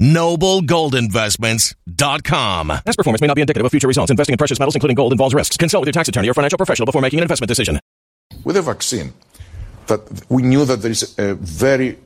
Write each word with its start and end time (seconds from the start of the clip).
Noblegoldinvestments.com. 0.00 2.68
Past 2.68 2.96
performance 2.96 3.20
may 3.20 3.26
not 3.26 3.34
be 3.34 3.40
indicative 3.40 3.64
of 3.64 3.70
future 3.70 3.88
results. 3.88 4.10
Investing 4.10 4.34
in 4.34 4.38
precious 4.38 4.58
metals, 4.58 4.74
including 4.74 4.96
gold, 4.96 5.12
involves 5.12 5.34
risks. 5.34 5.56
Consult 5.56 5.82
with 5.82 5.88
your 5.88 5.92
tax 5.92 6.08
attorney 6.08 6.28
or 6.28 6.34
financial 6.34 6.56
professional 6.56 6.86
before 6.86 7.02
making 7.02 7.20
an 7.20 7.24
investment 7.24 7.48
decision. 7.48 7.78
With 8.44 8.56
a 8.56 8.62
vaccine, 8.62 9.12
that 9.86 10.00
we 10.28 10.42
knew 10.42 10.64
that 10.64 10.82
there 10.82 10.90
is 10.90 11.14
a 11.18 11.34
very 11.34 11.98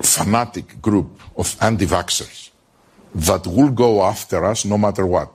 fanatic 0.00 0.82
group 0.82 1.20
of 1.36 1.56
anti-vaxxers 1.60 2.50
that 3.14 3.46
will 3.46 3.70
go 3.70 4.02
after 4.02 4.44
us 4.44 4.64
no 4.64 4.76
matter 4.78 5.06
what. 5.06 5.32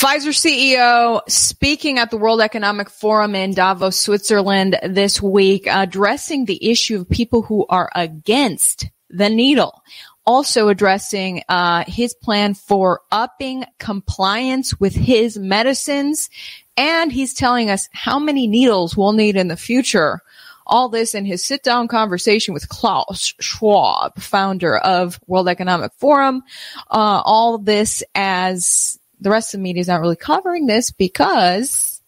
Pfizer 0.00 0.32
CEO 0.32 1.20
speaking 1.28 1.98
at 1.98 2.10
the 2.10 2.16
World 2.16 2.40
Economic 2.40 2.88
Forum 2.88 3.34
in 3.34 3.52
Davos, 3.52 4.00
Switzerland 4.00 4.80
this 4.82 5.20
week, 5.20 5.68
addressing 5.70 6.46
the 6.46 6.70
issue 6.70 7.00
of 7.00 7.10
people 7.10 7.42
who 7.42 7.66
are 7.68 7.90
against 7.94 8.88
the 9.10 9.28
needle. 9.28 9.82
Also 10.24 10.68
addressing 10.68 11.42
uh, 11.50 11.84
his 11.86 12.14
plan 12.14 12.54
for 12.54 13.02
upping 13.12 13.66
compliance 13.78 14.80
with 14.80 14.94
his 14.94 15.36
medicines, 15.36 16.30
and 16.78 17.12
he's 17.12 17.34
telling 17.34 17.68
us 17.68 17.86
how 17.92 18.18
many 18.18 18.46
needles 18.46 18.96
we'll 18.96 19.12
need 19.12 19.36
in 19.36 19.48
the 19.48 19.56
future. 19.56 20.22
All 20.64 20.88
this 20.88 21.14
in 21.14 21.26
his 21.26 21.44
sit 21.44 21.62
down 21.62 21.88
conversation 21.88 22.54
with 22.54 22.70
Klaus 22.70 23.34
Schwab, 23.38 24.18
founder 24.18 24.78
of 24.78 25.20
World 25.26 25.48
Economic 25.48 25.92
Forum. 25.92 26.42
Uh, 26.90 27.20
all 27.22 27.58
this 27.58 28.02
as 28.14 28.98
the 29.20 29.30
rest 29.30 29.54
of 29.54 29.58
the 29.58 29.62
media 29.62 29.80
is 29.80 29.88
not 29.88 30.00
really 30.00 30.16
covering 30.16 30.66
this 30.66 30.90
because 30.90 32.00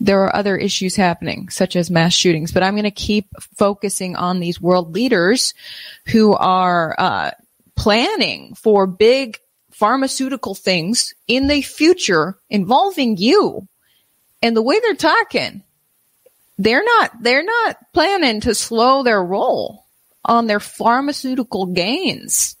there 0.00 0.22
are 0.22 0.34
other 0.34 0.56
issues 0.56 0.96
happening, 0.96 1.48
such 1.48 1.76
as 1.76 1.90
mass 1.90 2.12
shootings. 2.12 2.52
But 2.52 2.62
I'm 2.62 2.74
going 2.74 2.84
to 2.84 2.90
keep 2.90 3.26
focusing 3.56 4.16
on 4.16 4.40
these 4.40 4.60
world 4.60 4.92
leaders 4.92 5.54
who 6.06 6.34
are 6.34 6.94
uh, 6.98 7.30
planning 7.76 8.54
for 8.54 8.86
big 8.86 9.38
pharmaceutical 9.70 10.54
things 10.54 11.14
in 11.26 11.48
the 11.48 11.62
future 11.62 12.36
involving 12.50 13.16
you. 13.16 13.66
And 14.42 14.56
the 14.56 14.62
way 14.62 14.78
they're 14.80 14.94
talking, 14.94 15.62
they're 16.58 16.84
not, 16.84 17.22
they're 17.22 17.44
not 17.44 17.76
planning 17.92 18.40
to 18.42 18.54
slow 18.54 19.02
their 19.02 19.22
roll 19.22 19.84
on 20.24 20.46
their 20.46 20.60
pharmaceutical 20.60 21.66
gains. 21.66 22.56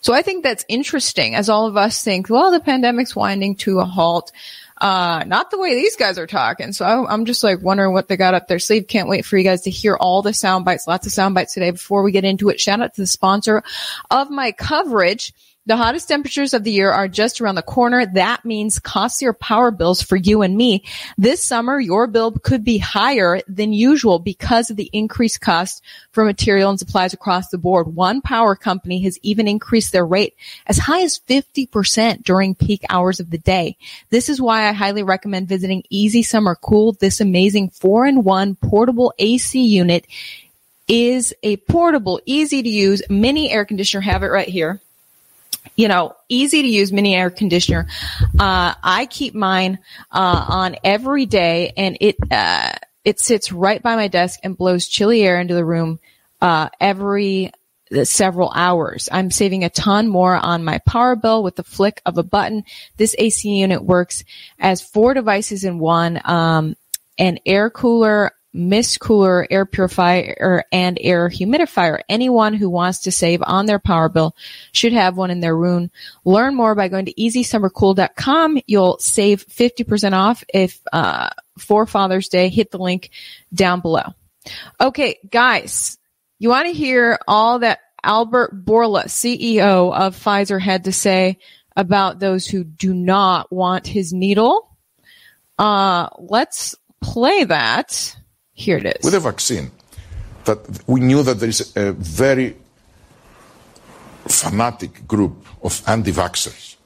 So 0.00 0.14
I 0.14 0.22
think 0.22 0.42
that's 0.42 0.64
interesting 0.68 1.34
as 1.34 1.48
all 1.48 1.66
of 1.66 1.76
us 1.76 2.02
think, 2.02 2.30
well, 2.30 2.50
the 2.50 2.60
pandemic's 2.60 3.14
winding 3.14 3.56
to 3.56 3.80
a 3.80 3.84
halt. 3.84 4.32
Uh, 4.80 5.24
not 5.26 5.50
the 5.50 5.58
way 5.58 5.74
these 5.74 5.96
guys 5.96 6.18
are 6.18 6.26
talking. 6.26 6.72
So 6.72 6.86
I, 6.86 7.12
am 7.12 7.26
just 7.26 7.44
like 7.44 7.60
wondering 7.60 7.92
what 7.92 8.08
they 8.08 8.16
got 8.16 8.32
up 8.32 8.48
their 8.48 8.58
sleeve. 8.58 8.86
Can't 8.88 9.10
wait 9.10 9.26
for 9.26 9.36
you 9.36 9.44
guys 9.44 9.62
to 9.62 9.70
hear 9.70 9.94
all 9.94 10.22
the 10.22 10.32
sound 10.32 10.64
bites, 10.64 10.86
lots 10.86 11.06
of 11.06 11.12
sound 11.12 11.34
bites 11.34 11.52
today. 11.52 11.70
Before 11.70 12.02
we 12.02 12.12
get 12.12 12.24
into 12.24 12.48
it, 12.48 12.60
shout 12.60 12.80
out 12.80 12.94
to 12.94 13.02
the 13.02 13.06
sponsor 13.06 13.62
of 14.10 14.30
my 14.30 14.52
coverage. 14.52 15.34
The 15.66 15.76
hottest 15.76 16.08
temperatures 16.08 16.54
of 16.54 16.64
the 16.64 16.72
year 16.72 16.90
are 16.90 17.06
just 17.06 17.38
around 17.38 17.56
the 17.56 17.62
corner. 17.62 18.06
That 18.06 18.46
means 18.46 18.78
costlier 18.78 19.34
power 19.34 19.70
bills 19.70 20.00
for 20.00 20.16
you 20.16 20.40
and 20.40 20.56
me. 20.56 20.84
This 21.18 21.44
summer, 21.44 21.78
your 21.78 22.06
bill 22.06 22.32
could 22.32 22.64
be 22.64 22.78
higher 22.78 23.42
than 23.46 23.74
usual 23.74 24.18
because 24.18 24.70
of 24.70 24.78
the 24.78 24.88
increased 24.94 25.42
cost 25.42 25.82
for 26.12 26.24
material 26.24 26.70
and 26.70 26.78
supplies 26.78 27.12
across 27.12 27.48
the 27.48 27.58
board. 27.58 27.94
One 27.94 28.22
power 28.22 28.56
company 28.56 29.02
has 29.02 29.18
even 29.22 29.46
increased 29.46 29.92
their 29.92 30.06
rate 30.06 30.34
as 30.66 30.78
high 30.78 31.02
as 31.02 31.20
50% 31.28 32.24
during 32.24 32.54
peak 32.54 32.82
hours 32.88 33.20
of 33.20 33.28
the 33.28 33.38
day. 33.38 33.76
This 34.08 34.30
is 34.30 34.40
why 34.40 34.66
I 34.66 34.72
highly 34.72 35.02
recommend 35.02 35.46
visiting 35.46 35.84
Easy 35.90 36.22
Summer 36.22 36.54
Cool. 36.54 36.92
This 36.94 37.20
amazing 37.20 37.68
four 37.68 38.06
in 38.06 38.24
one 38.24 38.56
portable 38.56 39.12
AC 39.18 39.62
unit 39.62 40.06
is 40.88 41.34
a 41.42 41.58
portable, 41.58 42.18
easy 42.24 42.62
to 42.62 42.68
use 42.68 43.02
mini 43.10 43.50
air 43.50 43.66
conditioner. 43.66 44.00
Have 44.00 44.22
it 44.22 44.28
right 44.28 44.48
here 44.48 44.80
you 45.76 45.88
know, 45.88 46.14
easy 46.28 46.62
to 46.62 46.68
use 46.68 46.92
mini 46.92 47.14
air 47.16 47.30
conditioner. 47.30 47.86
Uh, 48.38 48.74
I 48.82 49.06
keep 49.10 49.34
mine, 49.34 49.78
uh, 50.10 50.46
on 50.48 50.76
every 50.84 51.26
day 51.26 51.72
and 51.76 51.96
it, 52.00 52.16
uh, 52.30 52.72
it 53.04 53.20
sits 53.20 53.52
right 53.52 53.82
by 53.82 53.96
my 53.96 54.08
desk 54.08 54.40
and 54.42 54.56
blows 54.56 54.86
chilly 54.86 55.22
air 55.22 55.40
into 55.40 55.54
the 55.54 55.64
room, 55.64 55.98
uh, 56.40 56.68
every 56.80 57.52
several 58.04 58.52
hours. 58.54 59.08
I'm 59.10 59.30
saving 59.30 59.64
a 59.64 59.70
ton 59.70 60.08
more 60.08 60.36
on 60.36 60.64
my 60.64 60.78
power 60.78 61.16
bill 61.16 61.42
with 61.42 61.56
the 61.56 61.64
flick 61.64 62.00
of 62.06 62.18
a 62.18 62.22
button. 62.22 62.64
This 62.96 63.16
AC 63.18 63.48
unit 63.48 63.82
works 63.82 64.24
as 64.58 64.80
four 64.80 65.14
devices 65.14 65.64
in 65.64 65.78
one, 65.78 66.20
um, 66.24 66.76
an 67.18 67.38
air 67.44 67.68
cooler, 67.68 68.32
mist 68.52 69.00
cooler, 69.00 69.46
air 69.50 69.64
purifier, 69.64 70.64
and 70.72 70.98
air 71.00 71.28
humidifier. 71.28 72.00
Anyone 72.08 72.54
who 72.54 72.68
wants 72.68 73.00
to 73.00 73.12
save 73.12 73.42
on 73.42 73.66
their 73.66 73.78
power 73.78 74.08
bill 74.08 74.34
should 74.72 74.92
have 74.92 75.16
one 75.16 75.30
in 75.30 75.40
their 75.40 75.56
room. 75.56 75.90
Learn 76.24 76.54
more 76.54 76.74
by 76.74 76.88
going 76.88 77.06
to 77.06 77.14
easysummercool.com. 77.14 78.58
You'll 78.66 78.98
save 78.98 79.46
50% 79.46 80.12
off 80.12 80.44
if, 80.52 80.80
uh, 80.92 81.30
for 81.58 81.86
Father's 81.86 82.28
Day. 82.28 82.48
Hit 82.48 82.70
the 82.70 82.78
link 82.78 83.10
down 83.52 83.80
below. 83.80 84.14
Okay, 84.80 85.18
guys, 85.30 85.98
you 86.38 86.48
want 86.48 86.66
to 86.66 86.72
hear 86.72 87.18
all 87.28 87.60
that 87.60 87.80
Albert 88.02 88.64
Bourla, 88.64 89.04
CEO 89.04 89.94
of 89.94 90.16
Pfizer, 90.16 90.60
had 90.60 90.84
to 90.84 90.92
say 90.92 91.38
about 91.76 92.18
those 92.18 92.46
who 92.46 92.64
do 92.64 92.94
not 92.94 93.52
want 93.52 93.86
his 93.86 94.12
needle? 94.12 94.76
Uh, 95.58 96.08
let's 96.18 96.74
play 97.02 97.44
that. 97.44 98.16
Here 98.60 98.76
it 98.76 98.86
is. 98.96 99.04
With 99.04 99.14
a 99.14 99.20
vaccine, 99.20 99.70
that 100.44 100.58
we 100.86 101.00
knew 101.00 101.22
that 101.22 101.40
there 101.40 101.48
is 101.48 101.72
a 101.76 101.92
very 101.92 102.56
fanatic 104.28 105.06
group 105.08 105.46
of 105.62 105.82
anti-vaxxers 105.86 106.76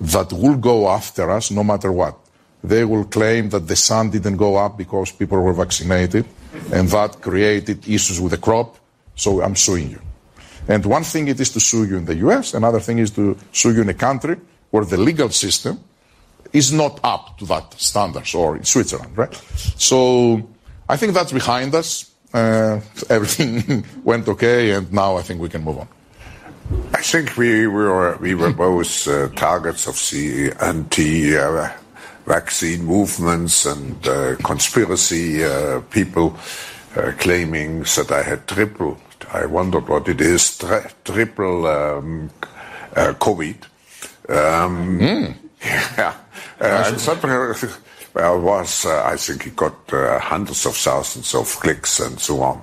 that 0.00 0.32
will 0.32 0.56
go 0.56 0.88
after 0.88 1.30
us 1.30 1.50
no 1.50 1.62
matter 1.62 1.92
what. 1.92 2.16
They 2.64 2.84
will 2.86 3.04
claim 3.04 3.50
that 3.50 3.68
the 3.68 3.76
sun 3.76 4.10
didn't 4.10 4.38
go 4.38 4.56
up 4.56 4.78
because 4.78 5.12
people 5.12 5.40
were 5.42 5.52
vaccinated 5.52 6.24
and 6.72 6.88
that 6.88 7.20
created 7.20 7.86
issues 7.86 8.18
with 8.18 8.32
the 8.32 8.38
crop. 8.38 8.76
So 9.14 9.42
I'm 9.42 9.56
suing 9.56 9.90
you. 9.90 10.00
And 10.68 10.86
one 10.86 11.04
thing 11.04 11.28
it 11.28 11.38
is 11.38 11.50
to 11.50 11.60
sue 11.60 11.84
you 11.84 11.96
in 11.98 12.06
the 12.06 12.16
US, 12.26 12.54
another 12.54 12.80
thing 12.80 12.98
is 12.98 13.10
to 13.12 13.36
sue 13.52 13.74
you 13.74 13.82
in 13.82 13.88
a 13.90 13.94
country 14.08 14.36
where 14.70 14.86
the 14.86 14.96
legal 14.96 15.28
system 15.28 15.80
is 16.52 16.72
not 16.72 16.98
up 17.04 17.36
to 17.38 17.44
that 17.46 17.74
standards 17.78 18.34
or 18.34 18.56
in 18.56 18.64
Switzerland, 18.64 19.16
right? 19.18 19.34
So 19.76 20.48
I 20.90 20.96
think 20.96 21.14
that's 21.14 21.32
behind 21.32 21.74
us. 21.74 22.10
Uh, 22.34 22.80
everything 23.08 23.84
went 24.04 24.28
okay, 24.28 24.72
and 24.72 24.92
now 24.92 25.16
I 25.16 25.22
think 25.22 25.40
we 25.40 25.48
can 25.48 25.62
move 25.62 25.78
on. 25.78 25.88
I 26.92 27.00
think 27.02 27.36
we 27.36 27.66
were 27.66 28.16
we 28.20 28.34
were 28.34 28.52
both 28.52 29.08
uh, 29.08 29.28
targets 29.30 29.86
of 29.86 29.96
the 30.10 30.52
anti-vaccine 30.60 32.84
movements 32.84 33.64
and 33.66 34.06
uh, 34.06 34.36
conspiracy 34.36 35.44
uh, 35.44 35.80
people 35.90 36.36
uh, 36.96 37.10
claiming 37.18 37.82
that 37.82 38.12
I 38.12 38.22
had 38.22 38.46
triple. 38.46 38.98
I 39.32 39.46
wondered 39.46 39.88
what 39.88 40.08
it 40.08 40.20
is, 40.20 40.58
tri- 40.58 40.90
triple 41.04 41.66
um, 41.66 42.30
uh, 42.96 43.14
COVID. 43.14 43.56
Um, 44.28 44.98
mm. 44.98 45.34
Yeah, 45.98 46.14
and 46.60 47.00
something 47.00 47.30
well, 48.14 48.40
was, 48.40 48.84
uh, 48.84 49.02
I 49.04 49.16
think 49.16 49.44
he 49.44 49.50
got 49.50 49.74
uh, 49.92 50.18
hundreds 50.18 50.66
of 50.66 50.76
thousands 50.76 51.34
of 51.34 51.46
clicks 51.60 52.00
and 52.00 52.18
so 52.18 52.42
on. 52.42 52.62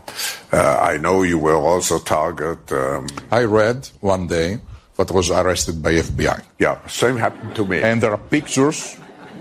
Uh, 0.51 0.77
I 0.81 0.97
know 0.97 1.23
you 1.23 1.39
were 1.39 1.55
also 1.55 1.99
target. 1.99 2.71
Um, 2.71 3.07
I 3.31 3.43
read 3.43 3.89
one 4.01 4.27
day 4.27 4.59
that 4.97 5.11
was 5.11 5.31
arrested 5.31 5.81
by 5.81 5.93
FBI. 5.93 6.43
Yeah, 6.59 6.85
same 6.87 7.17
happened 7.17 7.55
to 7.55 7.65
me. 7.65 7.81
And 7.81 8.01
there 8.01 8.11
are 8.11 8.17
pictures, 8.17 8.97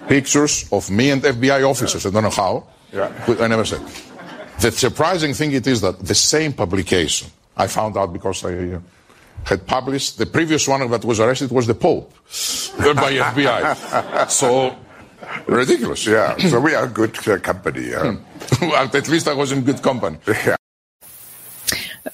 pictures 0.06 0.68
of 0.70 0.90
me 0.90 1.10
and 1.10 1.22
FBI 1.22 1.68
officers. 1.68 2.06
I 2.06 2.10
don't 2.10 2.22
know 2.22 2.30
how. 2.30 2.66
Yeah. 2.92 3.10
I 3.40 3.48
never 3.48 3.64
said. 3.64 3.80
The 4.60 4.70
surprising 4.70 5.34
thing 5.34 5.52
it 5.52 5.66
is 5.66 5.80
that 5.80 5.98
the 5.98 6.14
same 6.14 6.52
publication, 6.52 7.30
I 7.56 7.66
found 7.66 7.96
out 7.96 8.12
because 8.12 8.44
I 8.44 8.74
uh, 8.74 8.80
had 9.44 9.66
published, 9.66 10.18
the 10.18 10.26
previous 10.26 10.68
one 10.68 10.88
that 10.90 11.04
was 11.04 11.20
arrested 11.20 11.50
was 11.50 11.66
the 11.66 11.74
Pope 11.74 12.12
by 12.78 13.12
FBI. 13.12 14.30
so 14.30 14.76
Ridiculous, 15.46 16.06
yeah. 16.06 16.36
so 16.50 16.60
we 16.60 16.74
are 16.74 16.86
good 16.86 17.16
uh, 17.28 17.38
company. 17.38 17.90
Yeah. 17.90 18.16
well, 18.60 18.90
at 18.92 19.08
least 19.08 19.28
I 19.28 19.34
was 19.34 19.52
in 19.52 19.62
good 19.62 19.82
company. 19.82 20.18
Yeah. 20.26 20.56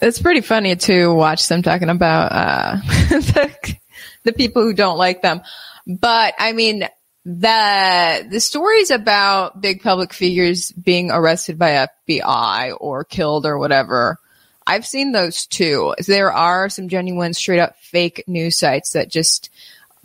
It's 0.01 0.21
pretty 0.21 0.41
funny 0.41 0.75
to 0.75 1.13
watch 1.13 1.49
them 1.49 1.63
talking 1.63 1.91
about 1.91 2.33
uh, 2.33 2.77
the, 3.11 3.77
the 4.25 4.33
people 4.33 4.63
who 4.63 4.73
don't 4.73 4.97
like 4.97 5.21
them. 5.21 5.43
But 5.87 6.35
I 6.39 6.53
mean, 6.53 6.89
the 7.25 8.27
the 8.29 8.41
stories 8.41 8.91
about 8.91 9.61
big 9.61 9.83
public 9.83 10.13
figures 10.13 10.73
being 10.73 11.11
arrested 11.11 11.59
by 11.59 11.87
FBI 12.11 12.75
or 12.81 13.05
killed 13.05 13.47
or 13.47 13.59
whatever, 13.59 14.19
I've 14.67 14.87
seen 14.87 15.13
those 15.13 15.47
too. 15.47 15.95
There 16.07 16.33
are 16.33 16.69
some 16.69 16.89
genuine, 16.89 17.35
straight 17.35 17.61
up 17.61 17.77
fake 17.79 18.25
news 18.27 18.59
sites 18.59 18.93
that 18.93 19.11
just 19.11 19.51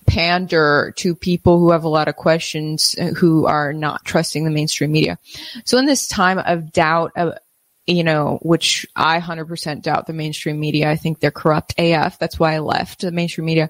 pander 0.07 0.93
to 0.95 1.13
people 1.13 1.59
who 1.59 1.71
have 1.71 1.83
a 1.83 1.89
lot 1.89 2.07
of 2.07 2.15
questions 2.15 2.95
uh, 2.99 3.07
who 3.07 3.45
are 3.45 3.73
not 3.73 4.03
trusting 4.05 4.45
the 4.45 4.51
mainstream 4.51 4.91
media. 4.91 5.19
So 5.65 5.77
in 5.77 5.85
this 5.85 6.07
time 6.07 6.39
of 6.39 6.71
doubt, 6.71 7.11
you 7.87 8.03
know, 8.03 8.37
which 8.41 8.85
I 8.97 9.21
100% 9.21 9.81
doubt 9.81 10.07
the 10.07 10.13
mainstream 10.13 10.59
media. 10.59 10.89
I 10.89 10.97
think 10.97 11.21
they're 11.21 11.31
corrupt 11.31 11.73
AF. 11.77 12.19
That's 12.19 12.37
why 12.37 12.55
I 12.55 12.59
left 12.59 12.99
the 12.99 13.11
mainstream 13.11 13.45
media. 13.45 13.69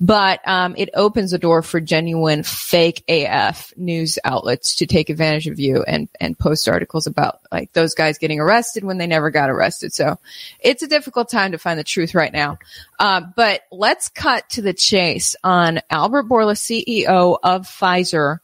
But, 0.00 0.46
um, 0.46 0.76
it 0.78 0.88
opens 0.94 1.32
the 1.32 1.38
door 1.38 1.62
for 1.62 1.80
genuine 1.80 2.44
fake 2.44 3.02
AF 3.08 3.72
news 3.76 4.20
outlets 4.24 4.76
to 4.76 4.86
take 4.86 5.10
advantage 5.10 5.48
of 5.48 5.58
you 5.58 5.82
and, 5.82 6.08
and 6.20 6.38
post 6.38 6.68
articles 6.68 7.08
about 7.08 7.40
like 7.50 7.72
those 7.72 7.94
guys 7.94 8.18
getting 8.18 8.38
arrested 8.38 8.84
when 8.84 8.98
they 8.98 9.08
never 9.08 9.30
got 9.30 9.50
arrested. 9.50 9.92
So 9.92 10.16
it's 10.60 10.84
a 10.84 10.88
difficult 10.88 11.28
time 11.28 11.50
to 11.50 11.58
find 11.58 11.78
the 11.78 11.84
truth 11.84 12.14
right 12.14 12.32
now. 12.32 12.58
Uh, 13.00 13.22
but 13.34 13.62
let's 13.72 14.08
cut 14.08 14.48
to 14.50 14.62
the 14.62 14.74
chase 14.74 15.34
on 15.42 15.80
Albert 15.90 16.28
Bourla, 16.28 16.54
CEO 16.54 17.36
of 17.42 17.66
Pfizer 17.66 18.38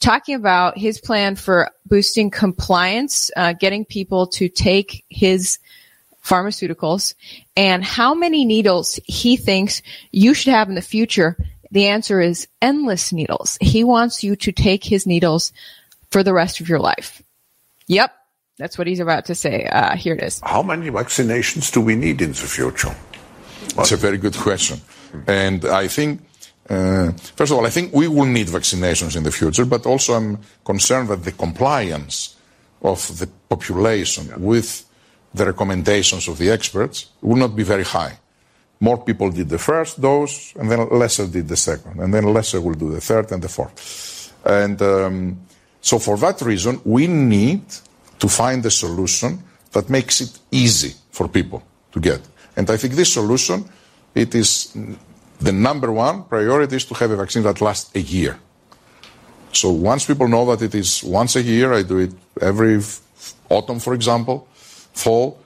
talking 0.00 0.34
about 0.34 0.78
his 0.78 1.00
plan 1.00 1.36
for 1.36 1.70
boosting 1.86 2.30
compliance, 2.30 3.30
uh, 3.36 3.52
getting 3.52 3.84
people 3.84 4.26
to 4.28 4.48
take 4.48 5.04
his 5.08 5.58
pharmaceuticals, 6.24 7.14
and 7.56 7.84
how 7.84 8.14
many 8.14 8.44
needles 8.44 8.98
he 9.04 9.36
thinks 9.36 9.82
you 10.10 10.34
should 10.34 10.52
have 10.52 10.68
in 10.68 10.74
the 10.74 10.82
future. 10.82 11.36
The 11.70 11.86
answer 11.86 12.20
is 12.20 12.48
endless 12.62 13.12
needles. 13.12 13.58
He 13.60 13.84
wants 13.84 14.22
you 14.24 14.36
to 14.36 14.52
take 14.52 14.84
his 14.84 15.06
needles 15.06 15.52
for 16.10 16.22
the 16.22 16.32
rest 16.32 16.60
of 16.60 16.68
your 16.68 16.78
life. 16.78 17.22
Yep. 17.88 18.12
That's 18.58 18.78
what 18.78 18.86
he's 18.86 19.00
about 19.00 19.26
to 19.26 19.34
say. 19.34 19.66
Uh, 19.66 19.96
here 19.96 20.14
it 20.14 20.22
is. 20.22 20.40
How 20.42 20.62
many 20.62 20.90
vaccinations 20.90 21.72
do 21.72 21.80
we 21.80 21.94
need 21.94 22.22
in 22.22 22.30
the 22.30 22.34
future? 22.36 22.94
That's 23.76 23.92
a 23.92 23.96
very 23.96 24.16
good 24.16 24.34
question. 24.34 24.80
And 25.26 25.64
I 25.64 25.88
think 25.88 26.22
first 26.68 27.52
of 27.52 27.58
all, 27.58 27.66
I 27.66 27.70
think 27.70 27.92
we 27.92 28.08
will 28.08 28.26
need 28.26 28.48
vaccinations 28.48 29.16
in 29.16 29.22
the 29.22 29.30
future, 29.30 29.64
but 29.64 29.86
also 29.86 30.14
I'm 30.14 30.38
concerned 30.64 31.08
that 31.08 31.24
the 31.24 31.32
compliance 31.32 32.36
of 32.82 33.18
the 33.18 33.28
population 33.48 34.32
with 34.36 34.84
the 35.32 35.46
recommendations 35.46 36.28
of 36.28 36.38
the 36.38 36.50
experts 36.50 37.10
will 37.20 37.36
not 37.36 37.54
be 37.54 37.62
very 37.62 37.84
high. 37.84 38.18
more 38.80 39.02
people 39.02 39.30
did 39.30 39.48
the 39.48 39.58
first 39.58 40.00
dose, 40.00 40.54
and 40.56 40.70
then 40.70 40.88
lesser 40.90 41.26
did 41.26 41.48
the 41.48 41.56
second, 41.56 42.00
and 42.00 42.12
then 42.12 42.24
lesser 42.24 42.60
will 42.60 42.74
do 42.74 42.92
the 42.92 43.00
third 43.00 43.32
and 43.32 43.42
the 43.42 43.48
fourth. 43.48 44.34
And 44.44 44.80
um, 44.82 45.40
so, 45.80 45.98
for 45.98 46.16
that 46.18 46.40
reason, 46.42 46.80
we 46.84 47.06
need 47.06 47.64
to 48.18 48.28
find 48.28 48.64
a 48.64 48.70
solution 48.70 49.42
that 49.72 49.88
makes 49.88 50.20
it 50.20 50.38
easy 50.50 50.94
for 51.10 51.28
people 51.28 51.62
to 51.92 52.00
get. 52.00 52.20
And 52.56 52.68
I 52.70 52.76
think 52.76 52.94
this 52.94 53.12
solution, 53.12 53.64
it 54.14 54.34
is 54.34 54.76
the 55.40 55.52
number 55.52 55.92
one 55.92 56.24
priority 56.24 56.76
is 56.76 56.84
to 56.86 56.94
have 56.94 57.10
a 57.10 57.16
vaccine 57.16 57.42
that 57.42 57.60
lasts 57.60 57.94
a 57.94 58.00
year. 58.00 58.38
So 59.52 59.70
once 59.70 60.04
people 60.04 60.28
know 60.28 60.44
that 60.54 60.62
it 60.62 60.74
is 60.74 61.02
once 61.02 61.36
a 61.36 61.42
year, 61.42 61.72
I 61.72 61.82
do 61.82 61.98
it 61.98 62.12
every 62.40 62.80
autumn, 63.48 63.80
for 63.80 63.94
example, 63.94 64.46
fall. 64.92 65.38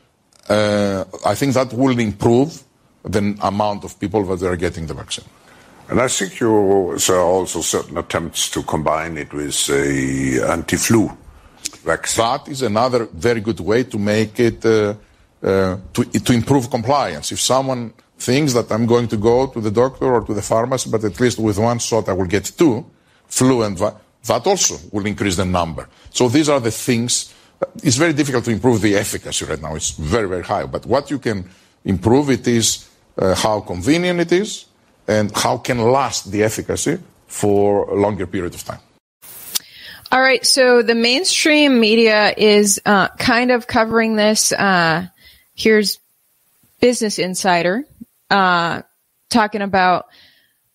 Uh, 0.49 1.05
I 1.25 1.35
think 1.35 1.55
that 1.55 1.73
will 1.73 1.99
improve 1.99 2.63
the 3.05 3.37
amount 3.41 3.85
of 3.85 3.99
people 3.99 4.25
that 4.25 4.43
are 4.43 4.57
getting 4.57 4.87
the 4.87 4.95
vaccine. 4.95 5.25
And 5.89 6.01
I 6.01 6.09
think 6.09 6.41
you, 6.41 6.97
there 7.07 7.17
are 7.17 7.23
also 7.23 7.61
certain 7.63 7.99
attempts 7.99 8.49
to 8.51 8.63
combine 8.63 9.17
it 9.17 9.33
with 9.33 9.69
a 9.71 10.53
anti-flu 10.53 11.11
vaccine. 11.85 12.25
That 12.25 12.49
is 12.49 12.63
another 12.63 13.07
very 13.07 13.41
good 13.41 13.61
way 13.61 13.85
to 13.85 13.99
make 13.99 14.39
it 14.39 14.65
uh, 14.65 14.95
uh, 15.43 15.79
to, 15.93 16.05
to 16.05 16.33
improve 16.33 16.71
compliance. 16.71 17.33
If 17.33 17.41
someone 17.41 17.93
thinks 18.21 18.53
that 18.53 18.71
I'm 18.71 18.87
going 18.87 19.09
to 19.09 19.17
go 19.17 19.47
to 19.47 19.61
the 19.61 19.71
doctor 19.71 20.07
or 20.15 20.21
to 20.25 20.35
the 20.35 20.43
pharmacy, 20.43 20.91
but 20.91 21.03
at 21.05 21.19
least 21.19 21.39
with 21.39 21.59
one 21.59 21.79
shot 21.79 22.09
I 22.09 22.13
will 22.13 22.27
get 22.27 22.45
two, 22.45 22.85
flu 23.27 23.63
and 23.63 23.79
va- 23.79 23.97
that 24.27 24.47
also 24.47 24.77
will 24.93 25.07
increase 25.07 25.37
the 25.37 25.47
number. 25.47 25.89
So 26.11 26.29
these 26.29 26.49
are 26.49 26.61
the 26.61 26.71
things. 26.71 27.33
It's 27.83 27.97
very 27.97 28.13
difficult 28.13 28.45
to 28.45 28.51
improve 28.51 28.81
the 28.83 28.95
efficacy 28.97 29.45
right 29.47 29.61
now. 29.61 29.75
It's 29.75 29.93
very, 29.93 30.29
very 30.29 30.43
high. 30.43 30.67
But 30.67 30.85
what 30.87 31.11
you 31.11 31.19
can 31.19 31.49
improve 31.85 32.29
it 32.31 32.47
is 32.47 32.89
uh, 33.17 33.35
how 33.35 33.61
convenient 33.61 34.21
it 34.21 34.33
is 34.33 34.67
and 35.09 35.35
how 35.35 35.57
can 35.57 35.79
last 35.79 36.31
the 36.31 36.43
efficacy 36.43 36.99
for 37.27 37.89
a 37.91 37.95
longer 37.95 38.27
period 38.27 38.55
of 38.55 38.63
time. 38.65 38.81
All 40.13 40.21
right. 40.21 40.45
So 40.45 40.83
the 40.83 40.95
mainstream 40.95 41.81
media 41.81 42.35
is 42.37 42.81
uh, 42.85 43.09
kind 43.19 43.51
of 43.51 43.67
covering 43.67 44.17
this. 44.17 44.53
Uh, 44.53 45.07
here's 45.55 45.99
Business 46.81 47.19
Insider 47.19 47.85
uh, 48.31 48.83
talking 49.29 49.63
about 49.63 50.07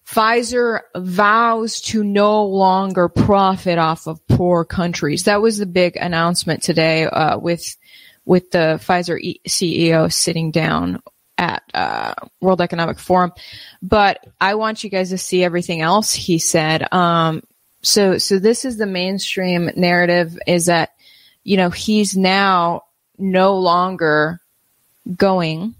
Pfizer 0.07 0.81
vows 0.95 1.81
to 1.81 2.03
no 2.03 2.45
longer 2.45 3.09
profit 3.09 3.77
off 3.79 4.07
of 4.07 4.25
poor 4.27 4.63
countries. 4.63 5.23
That 5.23 5.41
was 5.41 5.57
the 5.57 5.65
big 5.65 5.95
announcement 5.95 6.61
today 6.61 7.05
uh, 7.05 7.39
with 7.39 7.75
with 8.23 8.51
the 8.51 8.79
Pfizer 8.83 9.19
e- 9.19 9.41
CEO 9.47 10.11
sitting 10.11 10.51
down 10.51 11.01
at 11.37 11.63
uh, 11.73 12.13
World 12.39 12.61
Economic 12.61 12.99
Forum. 12.99 13.33
But 13.81 14.25
I 14.39 14.55
want 14.55 14.83
you 14.83 14.89
guys 14.89 15.09
to 15.09 15.17
see 15.17 15.43
everything 15.43 15.81
else 15.81 16.13
he 16.13 16.39
said. 16.39 16.91
Um, 16.93 17.43
so 17.81 18.19
so 18.19 18.37
this 18.37 18.63
is 18.63 18.77
the 18.77 18.85
mainstream 18.85 19.71
narrative: 19.75 20.37
is 20.45 20.67
that 20.67 20.91
you 21.43 21.57
know 21.57 21.71
he's 21.71 22.15
now 22.15 22.83
no 23.17 23.57
longer 23.57 24.39
going 25.15 25.75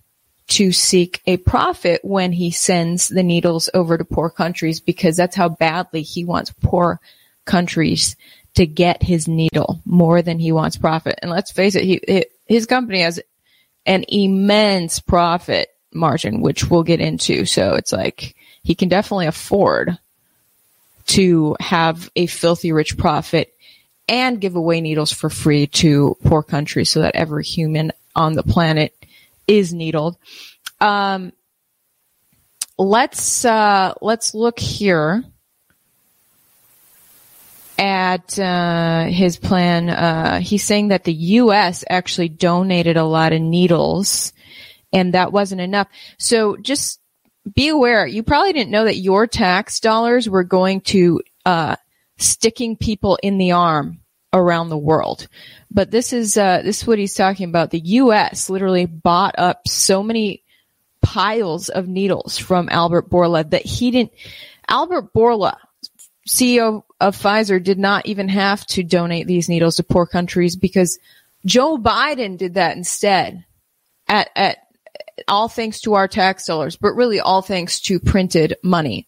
to 0.48 0.72
seek 0.72 1.22
a 1.26 1.38
profit 1.38 2.02
when 2.04 2.32
he 2.32 2.52
sends 2.52 3.10
the 3.10 3.24
needles 3.24 3.70
over 3.74 3.98
to 3.98 4.06
poor 4.06 4.30
countries 4.30 4.80
because 4.80 5.18
that's 5.18 5.36
how 5.36 5.50
badly 5.50 6.02
he 6.02 6.24
wants 6.24 6.54
poor 6.62 7.00
countries 7.46 8.16
to 8.54 8.66
get 8.66 9.04
his 9.04 9.28
needle 9.28 9.82
more 9.86 10.22
than 10.22 10.40
he 10.40 10.52
wants 10.52 10.78
profit. 10.78 11.20
And 11.22 11.32
let's 11.32 11.52
face 11.52 11.76
it, 11.76 11.84
he, 11.84 12.26
his 12.46 12.66
company 12.66 13.02
has 13.02 13.20
an 13.86 14.06
immense 14.08 15.00
profit 15.00 15.70
margin, 15.94 16.42
which 16.42 16.70
we'll 16.70 16.84
get 16.84 17.02
into. 17.02 17.46
So 17.46 17.74
it's 17.74 17.92
like 17.92 18.36
he 18.64 18.76
can 18.76 18.90
definitely 18.90 19.28
afford 19.28 19.98
to 21.08 21.56
have 21.60 22.10
a 22.16 22.26
filthy 22.28 22.72
rich 22.72 22.98
profit 22.98 23.54
and 24.08 24.42
give 24.42 24.56
away 24.56 24.82
needles 24.82 25.12
for 25.12 25.30
free 25.30 25.68
to 25.68 26.18
poor 26.24 26.44
countries 26.44 26.92
so 26.92 27.02
that 27.02 27.16
every 27.16 27.44
human 27.44 27.92
on 28.16 28.34
the 28.34 28.44
planet 28.44 28.94
is 29.48 29.74
needled. 29.74 30.18
Um, 30.80 31.34
let's 32.78 33.46
uh, 33.46 33.94
let's 34.02 34.34
look 34.34 34.60
here 34.60 35.24
at 37.78 38.38
uh, 38.40 39.06
his 39.06 39.38
plan. 39.38 39.90
Uh, 39.90 40.40
he's 40.40 40.64
saying 40.64 40.90
that 40.90 41.04
the 41.04 41.14
U.S. 41.14 41.84
actually 41.90 42.30
donated 42.30 42.98
a 42.98 43.06
lot 43.06 43.34
of 43.34 43.42
needles, 43.42 44.34
and 44.94 45.14
that 45.14 45.32
wasn't 45.32 45.62
enough. 45.62 45.88
So 46.18 46.58
just 46.58 47.00
be 47.54 47.68
aware. 47.68 48.08
You 48.08 48.24
probably 48.24 48.54
didn't 48.54 48.72
know 48.72 48.86
that 48.86 48.98
your 48.98 49.28
tax 49.28 49.80
dollars 49.80 50.30
were 50.30 50.44
going 50.44 50.82
to 50.82 51.22
uh, 51.46 51.76
sticking 52.18 52.76
people 52.76 53.20
in 53.22 53.38
the 53.38 53.52
arm 53.52 54.00
around 54.36 54.70
the 54.70 54.78
world. 54.78 55.28
But 55.72 55.90
this 55.90 56.14
is 56.14 56.38
uh, 56.38 56.62
this 56.64 56.82
is 56.82 56.88
what 56.88 57.00
he's 57.00 57.16
talking 57.16 57.50
about. 57.50 57.72
The 57.72 57.80
U.S. 57.80 58.50
literally 58.50 58.86
bought 58.86 59.36
up 59.38 59.68
so 59.68 60.04
many 60.04 60.44
piles 61.02 61.70
of 61.70 61.88
needles 61.88 62.38
from 62.38 62.70
Albert 62.70 63.10
Bourla 63.10 63.50
that 63.50 63.66
he 63.66 63.92
didn't. 63.92 64.12
Albert 64.68 65.14
Bourla, 65.14 65.58
CEO 66.28 66.84
of 67.00 67.18
Pfizer, 67.18 67.64
did 67.64 67.80
not 67.80 68.06
even 68.06 68.30
have 68.30 68.66
to 68.68 68.84
donate 68.84 69.28
these 69.28 69.50
needles 69.50 69.78
to 69.78 69.84
poor 69.84 70.06
countries 70.06 70.56
because 70.56 71.00
Joe 71.46 71.78
Biden 71.78 72.38
did 72.38 72.56
that 72.56 72.78
instead. 72.78 73.46
At 74.08 74.30
at 74.36 74.58
all 75.28 75.48
thanks 75.48 75.82
to 75.82 75.96
our 75.96 76.08
tax 76.08 76.46
dollars, 76.46 76.76
but 76.76 76.94
really 76.94 77.20
all 77.20 77.42
thanks 77.42 77.80
to 77.82 78.00
printed 78.00 78.56
money 78.64 79.08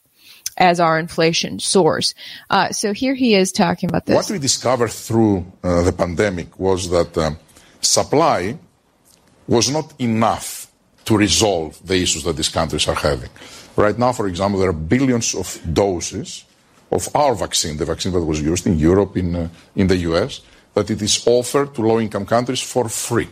as 0.57 0.79
our 0.79 0.99
inflation 0.99 1.59
soars. 1.59 2.13
Uh, 2.49 2.69
so 2.71 2.93
here 2.93 3.13
he 3.13 3.35
is 3.35 3.51
talking 3.51 3.89
about 3.89 4.05
this. 4.05 4.15
What 4.15 4.29
we 4.29 4.39
discovered 4.39 4.91
through 4.91 5.45
uh, 5.63 5.83
the 5.83 5.93
pandemic 5.93 6.59
was 6.59 6.89
that 6.89 7.17
um, 7.17 7.37
supply 7.81 8.57
was 9.47 9.69
not 9.69 9.93
enough 9.99 10.67
to 11.05 11.17
resolve 11.17 11.79
the 11.85 11.95
issues 11.95 12.23
that 12.23 12.35
these 12.35 12.49
countries 12.49 12.87
are 12.87 12.95
having. 12.95 13.29
Right 13.77 13.97
now, 13.97 14.11
for 14.11 14.27
example, 14.27 14.59
there 14.59 14.69
are 14.69 14.73
billions 14.73 15.33
of 15.35 15.59
doses 15.71 16.43
of 16.91 17.07
our 17.15 17.35
vaccine, 17.35 17.77
the 17.77 17.85
vaccine 17.85 18.11
that 18.13 18.23
was 18.23 18.41
used 18.41 18.65
in 18.65 18.77
Europe, 18.77 19.15
in, 19.15 19.35
uh, 19.35 19.49
in 19.75 19.87
the 19.87 19.97
US, 19.97 20.41
that 20.73 20.89
it 20.89 21.01
is 21.01 21.25
offered 21.27 21.73
to 21.75 21.81
low 21.81 21.99
income 21.99 22.25
countries 22.25 22.61
for 22.61 22.89
free. 22.89 23.29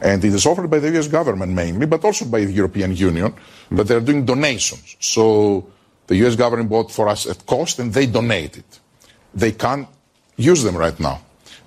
And 0.00 0.24
it 0.24 0.32
is 0.32 0.46
offered 0.46 0.70
by 0.70 0.78
the 0.78 0.98
US 0.98 1.08
government 1.08 1.52
mainly, 1.52 1.86
but 1.86 2.04
also 2.04 2.24
by 2.24 2.44
the 2.44 2.52
European 2.52 2.96
Union, 2.96 3.34
but 3.70 3.86
they're 3.86 4.00
doing 4.00 4.24
donations. 4.24 4.96
So 5.00 5.66
the 6.10 6.16
US 6.26 6.34
government 6.34 6.68
bought 6.68 6.90
for 6.90 7.08
us 7.08 7.24
at 7.26 7.46
cost 7.46 7.78
and 7.78 7.94
they 7.94 8.06
donated. 8.06 8.64
They 9.32 9.52
can't 9.52 9.86
use 10.36 10.64
them 10.64 10.76
right 10.76 10.98
now 10.98 11.20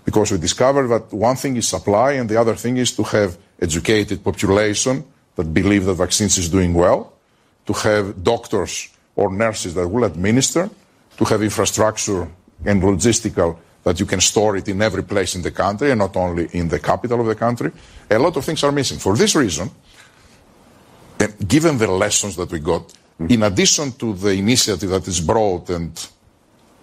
because 0.04 0.34
we 0.34 0.38
discovered 0.38 0.90
that 0.90 1.14
one 1.14 1.38
thing 1.38 1.56
is 1.56 1.70
supply 1.70 2.12
and 2.20 2.28
the 2.28 2.36
other 2.36 2.56
thing 2.56 2.76
is 2.76 2.92
to 2.98 3.04
have 3.04 3.38
educated 3.62 4.22
population 4.22 5.06
that 5.38 5.54
believe 5.54 5.86
that 5.86 5.94
vaccines 5.94 6.38
is 6.38 6.50
doing 6.50 6.74
well, 6.74 7.14
to 7.66 7.72
have 7.72 8.22
doctors 8.22 8.90
or 9.16 9.32
nurses 9.32 9.76
that 9.76 9.88
will 9.88 10.04
administer, 10.04 10.70
to 11.16 11.24
have 11.24 11.42
infrastructure 11.42 12.28
and 12.66 12.84
logistical 12.84 13.58
that 13.86 13.98
you 14.02 14.06
can 14.06 14.20
store 14.20 14.58
it 14.58 14.68
in 14.68 14.82
every 14.82 15.04
place 15.04 15.36
in 15.36 15.42
the 15.42 15.52
country 15.52 15.90
and 15.92 16.00
not 16.00 16.18
only 16.18 16.50
in 16.52 16.68
the 16.68 16.80
capital 16.80 17.22
of 17.22 17.28
the 17.28 17.36
country. 17.36 17.72
A 18.12 18.20
lot 18.20 18.36
of 18.36 18.44
things 18.44 18.62
are 18.66 18.74
missing. 18.74 19.00
For 19.00 19.16
this 19.16 19.36
reason, 19.36 19.72
given 21.48 21.78
the 21.78 21.88
lessons 21.88 22.36
that 22.36 22.52
we 22.52 22.60
got, 22.60 22.94
in 23.30 23.44
addition 23.44 23.92
to 23.94 24.14
the 24.14 24.32
initiative 24.32 24.90
that 24.90 25.08
is 25.08 25.22
broad 25.22 25.70
and 25.70 26.08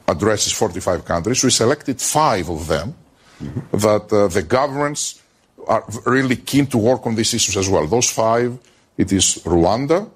addresses 0.07 0.53
45 0.53 1.05
countries, 1.05 1.43
we 1.45 1.51
selected 1.51 2.01
five 2.01 2.49
of 2.49 2.67
them 2.67 2.95
mm-hmm. 3.43 3.77
that 3.77 4.13
uh, 4.13 4.29
the 4.29 4.43
governments 4.43 5.23
are 5.67 5.85
really 6.07 6.37
keen 6.37 6.67
to 6.67 6.79
work 6.79 7.07
on 7.07 7.15
these 7.15 7.35
issues 7.35 7.57
as 7.57 7.69
well. 7.69 7.87
Those 7.87 8.11
five, 8.11 8.59
it 8.97 9.13
is 9.13 9.43
Rwanda, 9.45 10.11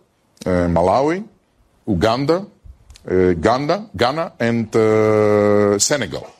uh, 0.44 0.48
Malawi, 0.68 1.26
Uganda, 1.86 2.46
uh, 3.10 3.32
Ghana, 3.34 3.90
Ghana, 3.96 4.32
and 4.40 4.74
uh, 4.74 5.78
Senegal. 5.78 6.30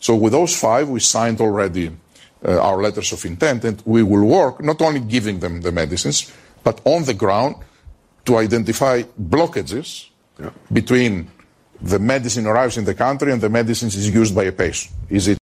So 0.00 0.14
with 0.16 0.32
those 0.32 0.58
five, 0.58 0.88
we 0.88 1.00
signed 1.00 1.40
already 1.40 1.90
uh, 2.44 2.60
our 2.60 2.82
letters 2.82 3.12
of 3.12 3.24
intent, 3.24 3.64
and 3.64 3.82
we 3.84 4.02
will 4.02 4.24
work 4.24 4.62
not 4.62 4.80
only 4.80 5.00
giving 5.00 5.40
them 5.40 5.60
the 5.60 5.72
medicines, 5.72 6.32
but 6.62 6.80
on 6.84 7.04
the 7.04 7.14
ground 7.14 7.56
to 8.26 8.36
identify 8.36 9.02
blockages 9.20 10.08
yeah. 10.38 10.50
between 10.72 11.30
the 11.80 11.98
medicine 11.98 12.46
arrives 12.46 12.76
in 12.76 12.84
the 12.84 12.94
country 12.94 13.32
and 13.32 13.40
the 13.40 13.48
medicine 13.48 13.88
is 13.88 14.08
used 14.08 14.34
by 14.34 14.44
a 14.44 14.52
patient. 14.52 14.94
Is 15.08 15.28
it? 15.28 15.38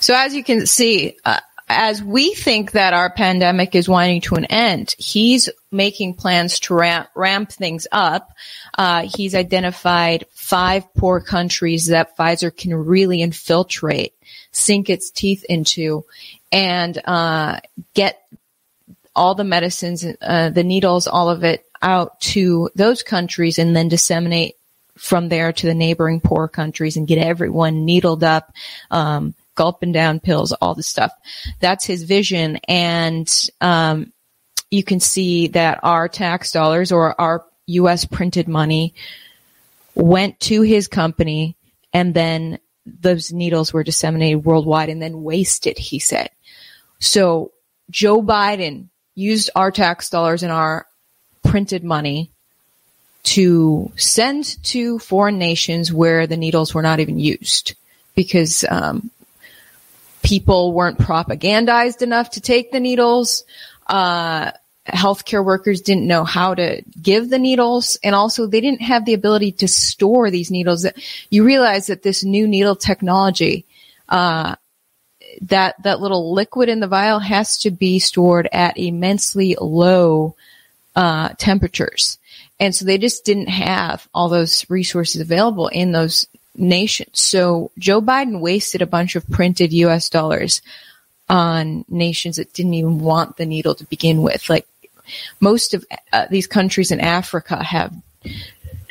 So 0.00 0.14
as 0.14 0.34
you 0.34 0.44
can 0.44 0.66
see, 0.66 1.16
uh, 1.24 1.40
as 1.68 2.02
we 2.02 2.34
think 2.34 2.72
that 2.72 2.92
our 2.92 3.10
pandemic 3.10 3.74
is 3.74 3.88
winding 3.88 4.20
to 4.22 4.34
an 4.34 4.44
end, 4.46 4.94
he's 4.98 5.48
making 5.70 6.14
plans 6.14 6.60
to 6.60 6.74
ramp, 6.74 7.08
ramp 7.14 7.50
things 7.50 7.86
up. 7.90 8.32
Uh, 8.76 9.06
he's 9.06 9.34
identified 9.34 10.26
five 10.32 10.92
poor 10.94 11.20
countries 11.20 11.86
that 11.86 12.16
Pfizer 12.16 12.54
can 12.54 12.74
really 12.74 13.22
infiltrate, 13.22 14.14
sink 14.52 14.90
its 14.90 15.10
teeth 15.10 15.44
into, 15.48 16.04
and 16.52 17.00
uh, 17.06 17.60
get 17.94 18.20
all 19.16 19.34
the 19.34 19.44
medicines, 19.44 20.04
uh, 20.20 20.50
the 20.50 20.64
needles, 20.64 21.06
all 21.06 21.30
of 21.30 21.44
it 21.44 21.63
out 21.82 22.20
to 22.20 22.70
those 22.74 23.02
countries 23.02 23.58
and 23.58 23.74
then 23.74 23.88
disseminate 23.88 24.54
from 24.96 25.28
there 25.28 25.52
to 25.52 25.66
the 25.66 25.74
neighboring 25.74 26.20
poor 26.20 26.48
countries 26.48 26.96
and 26.96 27.08
get 27.08 27.18
everyone 27.18 27.84
needled 27.84 28.22
up, 28.22 28.52
um, 28.90 29.34
gulping 29.54 29.92
down 29.92 30.20
pills, 30.20 30.52
all 30.52 30.74
this 30.74 30.86
stuff. 30.86 31.12
That's 31.60 31.84
his 31.84 32.04
vision. 32.04 32.56
And, 32.68 33.30
um, 33.60 34.12
you 34.70 34.82
can 34.82 35.00
see 35.00 35.48
that 35.48 35.80
our 35.82 36.08
tax 36.08 36.50
dollars 36.50 36.90
or 36.90 37.18
our 37.20 37.44
U.S. 37.66 38.04
printed 38.04 38.48
money 38.48 38.94
went 39.94 40.40
to 40.40 40.62
his 40.62 40.88
company 40.88 41.56
and 41.92 42.12
then 42.12 42.58
those 42.84 43.32
needles 43.32 43.72
were 43.72 43.84
disseminated 43.84 44.44
worldwide 44.44 44.88
and 44.88 45.00
then 45.00 45.22
wasted, 45.22 45.78
he 45.78 45.98
said. 45.98 46.30
So 46.98 47.52
Joe 47.88 48.20
Biden 48.20 48.88
used 49.14 49.50
our 49.54 49.70
tax 49.70 50.10
dollars 50.10 50.42
and 50.42 50.52
our 50.52 50.86
printed 51.54 51.84
money 51.84 52.32
to 53.22 53.92
send 53.94 54.60
to 54.64 54.98
foreign 54.98 55.38
nations 55.38 55.92
where 55.92 56.26
the 56.26 56.36
needles 56.36 56.74
were 56.74 56.82
not 56.82 56.98
even 56.98 57.16
used 57.16 57.76
because 58.16 58.64
um, 58.68 59.08
people 60.24 60.72
weren't 60.72 60.98
propagandized 60.98 62.02
enough 62.02 62.30
to 62.30 62.40
take 62.40 62.72
the 62.72 62.80
needles. 62.80 63.44
Uh, 63.86 64.50
healthcare 64.88 65.44
workers 65.44 65.80
didn't 65.80 66.08
know 66.08 66.24
how 66.24 66.56
to 66.56 66.82
give 67.00 67.30
the 67.30 67.38
needles 67.38 68.00
and 68.02 68.16
also 68.16 68.48
they 68.48 68.60
didn't 68.60 68.82
have 68.82 69.04
the 69.04 69.14
ability 69.14 69.52
to 69.52 69.68
store 69.68 70.32
these 70.32 70.50
needles. 70.50 70.84
You 71.30 71.44
realize 71.44 71.86
that 71.86 72.02
this 72.02 72.24
new 72.24 72.48
needle 72.48 72.74
technology, 72.74 73.64
uh, 74.08 74.56
that, 75.42 75.80
that 75.84 76.00
little 76.00 76.34
liquid 76.34 76.68
in 76.68 76.80
the 76.80 76.88
vial 76.88 77.20
has 77.20 77.58
to 77.58 77.70
be 77.70 78.00
stored 78.00 78.48
at 78.50 78.76
immensely 78.76 79.54
low, 79.60 80.34
uh, 80.96 81.30
temperatures. 81.38 82.18
And 82.60 82.74
so 82.74 82.84
they 82.84 82.98
just 82.98 83.24
didn't 83.24 83.48
have 83.48 84.08
all 84.14 84.28
those 84.28 84.68
resources 84.70 85.20
available 85.20 85.68
in 85.68 85.92
those 85.92 86.26
nations. 86.56 87.20
So 87.20 87.70
Joe 87.78 88.00
Biden 88.00 88.40
wasted 88.40 88.80
a 88.80 88.86
bunch 88.86 89.16
of 89.16 89.28
printed 89.28 89.72
US 89.72 90.08
dollars 90.08 90.62
on 91.28 91.84
nations 91.88 92.36
that 92.36 92.52
didn't 92.52 92.74
even 92.74 93.00
want 93.00 93.36
the 93.36 93.46
needle 93.46 93.74
to 93.74 93.84
begin 93.86 94.22
with. 94.22 94.48
Like 94.48 94.66
most 95.40 95.74
of 95.74 95.84
uh, 96.12 96.26
these 96.30 96.46
countries 96.46 96.90
in 96.90 97.00
Africa 97.00 97.62
have 97.62 97.92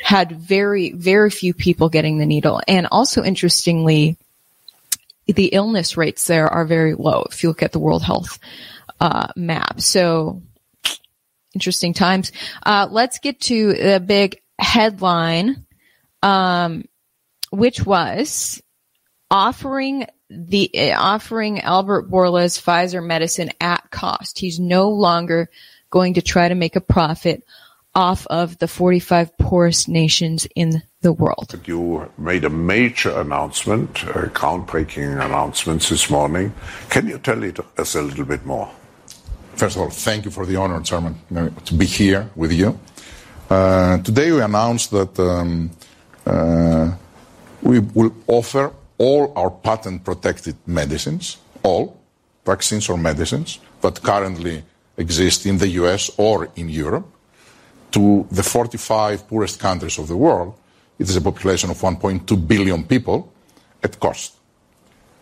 had 0.02 0.32
very, 0.32 0.92
very 0.92 1.30
few 1.30 1.54
people 1.54 1.88
getting 1.88 2.18
the 2.18 2.26
needle. 2.26 2.60
And 2.68 2.86
also 2.90 3.22
interestingly, 3.22 4.16
the 5.26 5.46
illness 5.46 5.96
rates 5.96 6.26
there 6.26 6.48
are 6.48 6.66
very 6.66 6.94
low 6.94 7.26
if 7.30 7.42
you 7.42 7.48
look 7.48 7.62
at 7.62 7.72
the 7.72 7.78
World 7.78 8.02
Health 8.02 8.38
uh, 9.00 9.28
map. 9.36 9.80
So 9.80 10.42
interesting 11.54 11.94
times. 11.94 12.32
Uh, 12.62 12.88
let's 12.90 13.18
get 13.18 13.40
to 13.42 13.72
the 13.72 14.00
big 14.04 14.40
headline, 14.58 15.66
um, 16.22 16.84
which 17.50 17.84
was 17.84 18.62
offering 19.30 20.06
the 20.30 20.70
uh, 20.74 20.98
offering 20.98 21.60
Albert 21.60 22.10
Bourla's 22.10 22.58
Pfizer 22.58 23.04
medicine 23.04 23.50
at 23.60 23.90
cost. 23.90 24.38
He's 24.38 24.58
no 24.58 24.90
longer 24.90 25.50
going 25.90 26.14
to 26.14 26.22
try 26.22 26.48
to 26.48 26.54
make 26.54 26.76
a 26.76 26.80
profit 26.80 27.44
off 27.94 28.26
of 28.26 28.58
the 28.58 28.66
45 28.66 29.38
poorest 29.38 29.88
nations 29.88 30.48
in 30.56 30.82
the 31.02 31.12
world. 31.12 31.58
You 31.64 32.10
made 32.18 32.44
a 32.44 32.50
major 32.50 33.20
announcement, 33.20 34.02
a 34.02 34.28
groundbreaking 34.28 35.24
announcement 35.24 35.82
this 35.82 36.10
morning. 36.10 36.52
Can 36.90 37.06
you 37.06 37.18
tell 37.18 37.42
us 37.78 37.94
a 37.94 38.02
little 38.02 38.24
bit 38.24 38.44
more? 38.44 38.70
First 39.56 39.76
of 39.76 39.82
all, 39.82 39.90
thank 39.90 40.24
you 40.24 40.32
for 40.32 40.46
the 40.46 40.56
honor, 40.56 40.80
Chairman, 40.82 41.14
to 41.64 41.74
be 41.74 41.86
here 41.86 42.28
with 42.34 42.52
you. 42.52 42.78
Uh, 43.48 43.98
today 43.98 44.32
we 44.32 44.40
announced 44.40 44.90
that 44.90 45.16
um, 45.20 45.70
uh, 46.26 46.90
we 47.62 47.78
will 47.78 48.12
offer 48.26 48.72
all 48.98 49.32
our 49.36 49.50
patent 49.50 50.02
protected 50.04 50.56
medicines, 50.66 51.38
all 51.62 52.00
vaccines 52.44 52.88
or 52.88 52.96
medicines 52.98 53.60
that 53.80 54.02
currently 54.02 54.64
exist 54.96 55.46
in 55.46 55.58
the 55.58 55.68
US 55.80 56.10
or 56.16 56.48
in 56.56 56.68
Europe 56.68 57.06
to 57.92 58.26
the 58.32 58.42
45 58.42 59.28
poorest 59.28 59.60
countries 59.60 59.98
of 59.98 60.08
the 60.08 60.16
world. 60.16 60.54
It 60.98 61.08
is 61.08 61.16
a 61.16 61.20
population 61.20 61.70
of 61.70 61.80
1.2 61.80 62.48
billion 62.48 62.82
people 62.84 63.32
at 63.82 64.00
cost. 64.00 64.34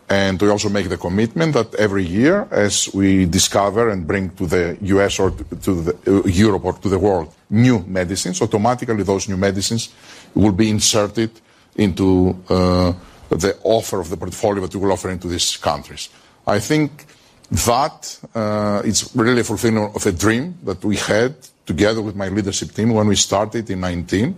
And 0.09 0.41
we 0.41 0.49
also 0.49 0.69
make 0.69 0.89
the 0.89 0.97
commitment 0.97 1.53
that 1.53 1.73
every 1.75 2.03
year, 2.03 2.47
as 2.51 2.93
we 2.93 3.25
discover 3.25 3.89
and 3.89 4.05
bring 4.05 4.29
to 4.31 4.45
the 4.45 4.77
US 4.81 5.19
or 5.19 5.31
to 5.31 5.81
the, 5.81 5.95
uh, 6.07 6.27
Europe 6.27 6.65
or 6.65 6.73
to 6.73 6.89
the 6.89 6.99
world 6.99 7.33
new 7.49 7.79
medicines, 7.87 8.41
automatically 8.41 9.03
those 9.03 9.29
new 9.29 9.37
medicines 9.37 9.89
will 10.35 10.51
be 10.51 10.69
inserted 10.69 11.31
into 11.77 12.35
uh, 12.49 12.93
the 13.29 13.57
offer 13.63 13.99
of 13.99 14.09
the 14.09 14.17
portfolio 14.17 14.61
that 14.61 14.75
we 14.75 14.81
will 14.81 14.91
offer 14.91 15.09
into 15.09 15.27
these 15.27 15.57
countries. 15.57 16.09
I 16.45 16.59
think 16.59 17.05
that 17.49 18.19
uh, 18.35 18.81
is 18.83 19.09
really 19.15 19.41
a 19.41 19.43
fulfillment 19.43 19.95
of 19.95 20.05
a 20.05 20.11
dream 20.11 20.57
that 20.63 20.83
we 20.83 20.97
had 20.97 21.35
together 21.65 22.01
with 22.01 22.15
my 22.15 22.27
leadership 22.27 22.71
team 22.71 22.93
when 22.93 23.07
we 23.07 23.15
started 23.15 23.69
in 23.69 23.79
19. 23.79 24.35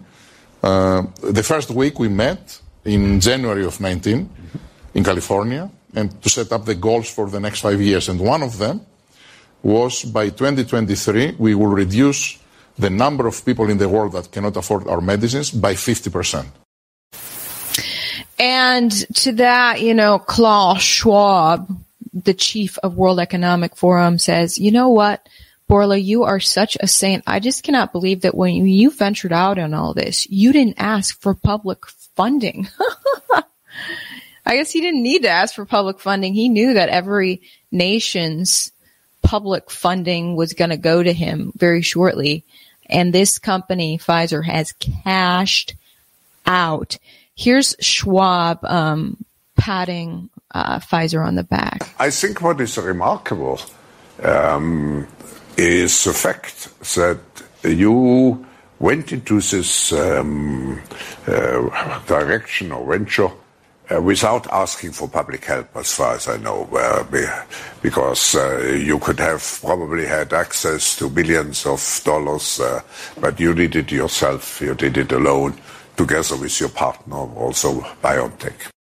Uh, 0.62 1.04
the 1.22 1.44
first 1.44 1.72
week 1.72 1.98
we 2.00 2.08
met 2.08 2.60
in 2.84 3.20
January 3.20 3.66
of 3.66 3.80
19 3.80 4.30
in 4.96 5.04
California 5.04 5.70
and 5.94 6.22
to 6.24 6.30
set 6.30 6.52
up 6.52 6.66
the 6.66 6.74
goals 6.74 7.10
for 7.10 7.30
the 7.30 7.40
next 7.40 7.62
five 7.62 7.80
years. 7.80 8.10
And 8.10 8.20
one 8.20 8.42
of 8.42 8.58
them 8.58 8.82
was 9.62 10.04
by 10.04 10.30
2023 10.30 11.36
we 11.38 11.54
will 11.54 11.68
reduce 11.68 12.40
the 12.78 12.90
number 12.90 13.28
of 13.28 13.46
people 13.46 13.70
in 13.70 13.78
the 13.78 13.88
world 13.88 14.14
that 14.14 14.32
cannot 14.32 14.58
afford 14.58 14.88
our 14.88 15.02
medicines 15.02 15.52
by 15.52 15.74
50%. 15.74 16.46
And 18.38 18.92
to 19.16 19.32
that, 19.34 19.82
you 19.82 19.94
know, 19.94 20.20
Klaus 20.20 20.82
Schwab, 20.82 21.70
the 22.14 22.34
chief 22.34 22.78
of 22.80 22.98
World 22.98 23.20
Economic 23.20 23.78
Forum 23.78 24.18
says, 24.18 24.58
you 24.58 24.72
know 24.72 24.90
what? 24.90 25.28
Bourla, 25.70 26.02
you 26.04 26.24
are 26.24 26.40
such 26.40 26.78
a 26.80 26.88
saint. 26.88 27.24
I 27.26 27.40
just 27.40 27.64
cannot 27.64 27.92
believe 27.92 28.22
that 28.22 28.36
when 28.36 28.54
you 28.54 28.92
ventured 28.92 29.34
out 29.34 29.58
on 29.58 29.74
all 29.74 29.94
this, 29.94 30.30
you 30.30 30.54
didn't 30.54 30.76
ask 30.78 31.20
for 31.22 31.34
public 31.34 31.86
funding. 32.16 32.68
I 34.46 34.58
guess 34.58 34.72
he 34.72 34.82
didn't 34.82 35.04
need 35.04 35.24
to 35.24 35.30
ask 35.30 35.56
for 35.56 35.66
public 35.66 36.00
funding. 36.00 36.34
He 36.34 36.50
knew 36.50 36.76
that 36.76 36.90
every 36.90 37.42
nation's 37.72 38.72
public 39.22 39.72
funding 39.72 40.36
was 40.36 40.54
going 40.54 40.70
to 40.70 40.78
go 40.78 41.02
to 41.02 41.12
him 41.12 41.52
very 41.56 41.82
shortly. 41.82 42.44
And 42.88 43.12
this 43.12 43.40
company, 43.40 43.98
Pfizer, 43.98 44.46
has 44.46 44.72
cashed 44.74 45.74
out. 46.46 46.98
Here's 47.36 47.76
Schwab 47.80 48.64
um, 48.64 49.26
patting 49.58 50.30
uh, 50.54 50.80
Pfizer 50.80 51.26
on 51.26 51.36
the 51.36 51.44
back. 51.44 51.90
I 52.00 52.12
think 52.12 52.42
what 52.42 52.62
is 52.62 52.78
remarkable 52.78 53.60
um, 54.22 55.08
is 55.58 56.04
the 56.04 56.14
fact 56.14 56.70
that 56.96 57.20
you 57.64 58.46
went 58.78 59.12
into 59.12 59.42
this 59.42 59.92
um, 59.92 60.80
uh, 61.28 62.00
direction 62.06 62.72
or 62.72 62.86
venture 62.86 63.32
uh, 63.92 64.02
without 64.02 64.48
asking 64.52 64.92
for 64.92 65.08
public 65.08 65.46
help, 65.46 65.76
as 65.76 65.94
far 65.94 66.16
as 66.16 66.28
I 66.28 66.38
know, 66.38 66.68
uh, 66.74 67.04
because 67.82 68.36
uh, 68.36 68.60
you 68.78 69.00
could 69.00 69.20
have 69.20 69.60
probably 69.62 70.06
had 70.06 70.34
access 70.34 70.96
to 70.98 71.10
billions 71.10 71.66
of 71.66 72.02
dollars, 72.04 72.60
uh, 72.60 72.82
but 73.20 73.40
you 73.40 73.54
did 73.54 73.76
it 73.76 73.92
yourself. 73.92 74.62
You 74.62 74.76
did 74.76 74.98
it 74.98 75.12
alone, 75.12 75.58
together 75.96 76.36
with 76.38 76.60
your 76.60 76.70
partner, 76.70 77.16
also 77.16 77.82
BioNTech. 78.02 78.75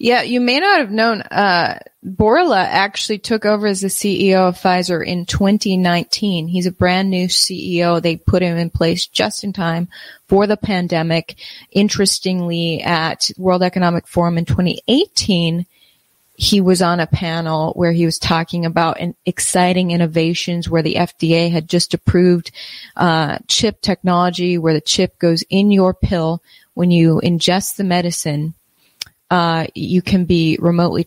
Yeah, 0.00 0.22
you 0.22 0.40
may 0.40 0.60
not 0.60 0.78
have 0.78 0.92
known, 0.92 1.22
uh, 1.22 1.80
Bourla 2.06 2.64
actually 2.64 3.18
took 3.18 3.44
over 3.44 3.66
as 3.66 3.80
the 3.80 3.88
CEO 3.88 4.48
of 4.48 4.56
Pfizer 4.56 5.04
in 5.04 5.26
2019. 5.26 6.46
He's 6.46 6.66
a 6.66 6.72
brand 6.72 7.10
new 7.10 7.26
CEO. 7.26 8.00
They 8.00 8.16
put 8.16 8.42
him 8.42 8.56
in 8.56 8.70
place 8.70 9.08
just 9.08 9.42
in 9.42 9.52
time 9.52 9.88
for 10.28 10.46
the 10.46 10.56
pandemic. 10.56 11.34
Interestingly, 11.72 12.80
at 12.80 13.28
World 13.36 13.64
Economic 13.64 14.06
Forum 14.06 14.38
in 14.38 14.44
2018, 14.44 15.66
he 16.36 16.60
was 16.60 16.80
on 16.80 17.00
a 17.00 17.06
panel 17.08 17.72
where 17.72 17.90
he 17.90 18.04
was 18.04 18.20
talking 18.20 18.64
about 18.64 19.00
exciting 19.26 19.90
innovations 19.90 20.70
where 20.70 20.82
the 20.82 20.94
FDA 20.94 21.50
had 21.50 21.68
just 21.68 21.92
approved 21.92 22.52
uh, 22.94 23.38
chip 23.48 23.80
technology 23.80 24.58
where 24.58 24.74
the 24.74 24.80
chip 24.80 25.18
goes 25.18 25.42
in 25.50 25.72
your 25.72 25.92
pill 25.92 26.40
when 26.74 26.92
you 26.92 27.20
ingest 27.24 27.74
the 27.74 27.82
medicine 27.82 28.54
uh, 29.30 29.66
you 29.74 30.02
can 30.02 30.24
be 30.24 30.58
remotely. 30.60 31.06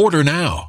Order 0.00 0.24
now. 0.24 0.68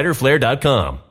riderflare.com. 0.01 1.10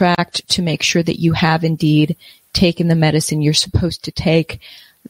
To 0.00 0.62
make 0.62 0.82
sure 0.82 1.02
that 1.02 1.20
you 1.20 1.32
have 1.32 1.64
indeed 1.64 2.16
taken 2.52 2.88
the 2.88 2.94
medicine 2.94 3.42
you're 3.42 3.54
supposed 3.54 4.04
to 4.04 4.12
take. 4.12 4.60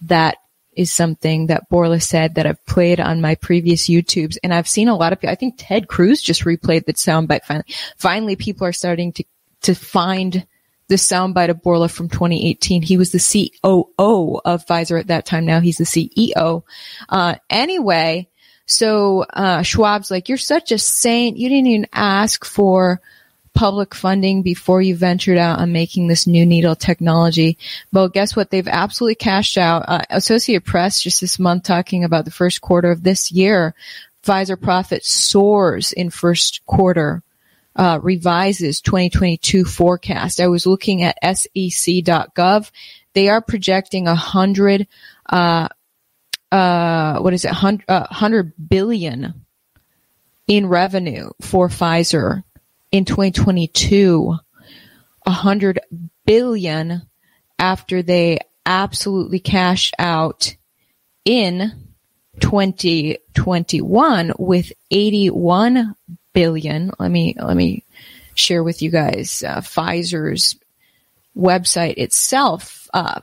That 0.03 0.37
is 0.73 0.93
something 0.93 1.49
that 1.49 1.69
Bourla 1.71 2.01
said 2.01 2.37
that 2.37 2.47
I've 2.47 2.65
played 2.65 3.01
on 3.01 3.21
my 3.21 3.35
previous 3.35 3.89
YouTubes 3.89 4.39
and 4.43 4.55
I've 4.55 4.69
seen 4.69 4.89
a 4.89 4.97
lot 4.97 5.13
of 5.13 5.21
people. 5.21 5.33
I 5.33 5.37
think 5.37 5.57
Ted 5.59 5.89
Cruz 5.89 6.23
just 6.23 6.45
replayed 6.45 6.87
that 6.87 6.97
soundbite 6.97 7.45
finally. 7.45 7.65
Finally, 7.97 8.37
people 8.37 8.67
are 8.67 8.73
starting 8.73 9.13
to, 9.13 9.25
to 9.63 9.75
find 9.75 10.47
the 10.89 10.95
soundbite 10.97 11.51
of 11.51 11.63
Bourla 11.63 11.91
from 11.91 12.09
2018. 12.09 12.83
He 12.83 12.97
was 12.97 13.13
the 13.13 13.51
COO 13.63 14.41
of 14.45 14.67
Pfizer 14.67 14.99
at 14.99 15.09
that 15.09 15.27
time. 15.27 15.45
Now 15.45 15.61
he's 15.61 15.79
the 15.79 15.85
CEO. 15.85 16.63
Uh, 17.09 17.37
anyway, 17.49 18.29
so, 18.67 19.23
uh, 19.23 19.63
Schwab's 19.63 20.11
like, 20.11 20.29
you're 20.29 20.39
such 20.39 20.71
a 20.73 20.79
saint. 20.79 21.37
You 21.37 21.49
didn't 21.49 21.67
even 21.67 21.87
ask 21.93 22.45
for 22.45 23.01
public 23.55 23.95
funding 23.95 24.43
before 24.43 24.81
you 24.81 24.95
ventured 24.95 25.39
out 25.39 25.59
on 25.59 25.73
making 25.73 26.07
this 26.07 26.27
new 26.27 26.47
needle 26.47 26.77
technology. 26.77 27.59
Well, 27.93 28.09
guess 28.09 28.35
what? 28.35 28.51
They've 28.51 28.67
absolutely 28.67 29.17
cashed 29.17 29.59
out. 29.59 29.85
Uh, 29.87 30.03
Associated 30.11 30.65
Press 30.65 31.01
just 31.01 31.21
this 31.21 31.39
month 31.39 31.65
talking 31.65 32.05
about 32.05 32.25
the 32.25 32.31
first 32.31 32.61
quarter 32.61 32.91
of 32.91 33.03
this 33.03 33.31
year. 33.33 33.75
Pfizer 34.25 34.61
profit 34.61 35.05
soars 35.05 35.93
in 35.93 36.11
first 36.11 36.65
quarter. 36.67 37.23
Uh, 37.77 38.01
revises 38.03 38.81
2022 38.81 39.65
forecast. 39.65 40.41
I 40.41 40.49
was 40.49 40.67
looking 40.67 41.03
at 41.03 41.17
sec.gov. 41.23 42.71
They 43.15 43.29
are 43.29 43.41
projecting 43.41 44.07
a 44.09 44.15
hundred, 44.15 44.89
uh, 45.29 45.69
uh, 46.51 47.21
what 47.21 47.33
is 47.33 47.45
it? 47.45 47.53
Uh, 47.89 48.07
hundred 48.13 48.53
billion 48.69 49.47
in 50.49 50.67
revenue 50.67 51.31
for 51.41 51.69
Pfizer 51.69 52.43
in 52.93 53.05
2022, 53.05 54.37
a 55.27 55.31
hundred 55.31 55.81
billion 56.27 57.03
after 57.59 58.03
they 58.03 58.39
absolutely 58.67 59.39
cashed 59.39 59.95
out 59.99 60.57
in 61.25 61.73
2021 62.41 64.33
with 64.39 64.73
81 64.91 65.95
billion. 66.33 66.91
Let 66.99 67.11
me, 67.11 67.35
let 67.39 67.57
me 67.57 67.85
share 68.35 68.63
with 68.63 68.83
you 68.83 68.91
guys, 68.91 69.43
uh, 69.47 69.61
Pfizer's 69.61 70.57
website 71.37 71.95
itself. 71.99 72.89
Uh, 72.93 73.21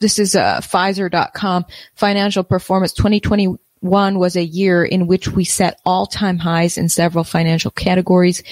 this 0.00 0.18
is, 0.18 0.36
uh, 0.36 0.60
Pfizer.com 0.60 1.64
financial 1.94 2.44
performance 2.44 2.92
2021 2.92 4.18
was 4.18 4.36
a 4.36 4.44
year 4.44 4.84
in 4.84 5.06
which 5.06 5.28
we 5.28 5.44
set 5.44 5.80
all 5.84 6.06
time 6.06 6.38
highs 6.38 6.78
in 6.78 6.88
several 6.88 7.24
financial 7.24 7.70
categories. 7.70 8.42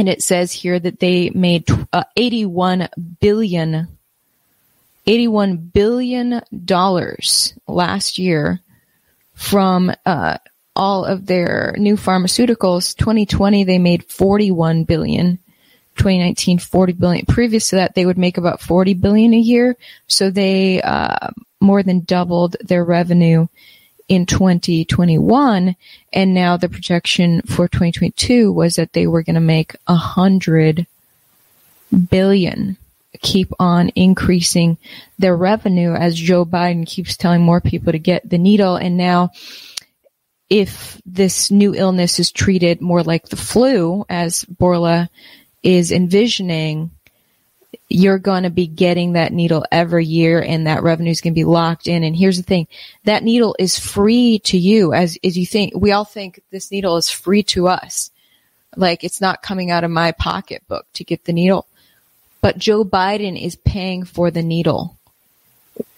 And 0.00 0.08
it 0.08 0.22
says 0.22 0.50
here 0.50 0.80
that 0.80 0.98
they 0.98 1.28
made 1.28 1.68
uh, 1.92 2.04
81 2.16 2.88
billion, 3.20 3.86
81 5.06 5.56
billion 5.58 6.40
dollars 6.64 7.52
last 7.68 8.18
year 8.18 8.62
from, 9.34 9.92
uh, 10.06 10.38
all 10.74 11.04
of 11.04 11.26
their 11.26 11.74
new 11.76 11.96
pharmaceuticals. 11.96 12.96
2020, 12.96 13.64
they 13.64 13.76
made 13.78 14.04
41 14.04 14.84
billion. 14.84 15.38
2019, 15.96 16.60
40 16.60 16.92
billion. 16.94 17.26
Previous 17.26 17.68
to 17.68 17.76
that, 17.76 17.94
they 17.94 18.06
would 18.06 18.16
make 18.16 18.38
about 18.38 18.62
40 18.62 18.94
billion 18.94 19.34
a 19.34 19.38
year. 19.38 19.76
So 20.06 20.30
they, 20.30 20.80
uh, 20.80 21.28
more 21.60 21.82
than 21.82 22.04
doubled 22.04 22.56
their 22.62 22.86
revenue 22.86 23.48
in 24.10 24.26
2021. 24.26 25.76
And 26.12 26.34
now 26.34 26.56
the 26.56 26.68
projection 26.68 27.42
for 27.42 27.68
2022 27.68 28.52
was 28.52 28.74
that 28.74 28.92
they 28.92 29.06
were 29.06 29.22
going 29.22 29.34
to 29.34 29.40
make 29.40 29.76
a 29.86 29.94
hundred 29.94 30.86
billion 32.10 32.76
keep 33.22 33.52
on 33.58 33.90
increasing 33.94 34.78
their 35.18 35.36
revenue 35.36 35.92
as 35.94 36.16
Joe 36.16 36.44
Biden 36.44 36.86
keeps 36.86 37.16
telling 37.16 37.42
more 37.42 37.60
people 37.60 37.92
to 37.92 37.98
get 37.98 38.28
the 38.28 38.38
needle. 38.38 38.76
And 38.76 38.96
now 38.96 39.30
if 40.48 41.00
this 41.06 41.52
new 41.52 41.72
illness 41.74 42.18
is 42.18 42.32
treated 42.32 42.80
more 42.80 43.04
like 43.04 43.28
the 43.28 43.36
flu, 43.36 44.04
as 44.08 44.44
Bourla 44.44 45.08
is 45.62 45.92
envisioning, 45.92 46.90
you're 47.88 48.18
going 48.18 48.44
to 48.44 48.50
be 48.50 48.66
getting 48.66 49.12
that 49.12 49.32
needle 49.32 49.64
every 49.70 50.04
year 50.04 50.40
and 50.40 50.66
that 50.66 50.82
revenue 50.82 51.10
is 51.10 51.20
going 51.20 51.34
to 51.34 51.40
be 51.40 51.44
locked 51.44 51.86
in. 51.86 52.04
And 52.04 52.16
here's 52.16 52.36
the 52.36 52.42
thing. 52.42 52.68
That 53.04 53.22
needle 53.22 53.56
is 53.58 53.78
free 53.78 54.38
to 54.44 54.58
you 54.58 54.92
as, 54.92 55.18
as 55.24 55.36
you 55.36 55.46
think. 55.46 55.74
We 55.74 55.92
all 55.92 56.04
think 56.04 56.40
this 56.50 56.70
needle 56.70 56.96
is 56.96 57.10
free 57.10 57.42
to 57.44 57.68
us. 57.68 58.10
Like 58.76 59.04
it's 59.04 59.20
not 59.20 59.42
coming 59.42 59.70
out 59.70 59.84
of 59.84 59.90
my 59.90 60.12
pocketbook 60.12 60.86
to 60.94 61.04
get 61.04 61.24
the 61.24 61.32
needle. 61.32 61.66
But 62.40 62.58
Joe 62.58 62.84
Biden 62.84 63.40
is 63.40 63.56
paying 63.56 64.04
for 64.04 64.30
the 64.30 64.42
needle 64.42 64.96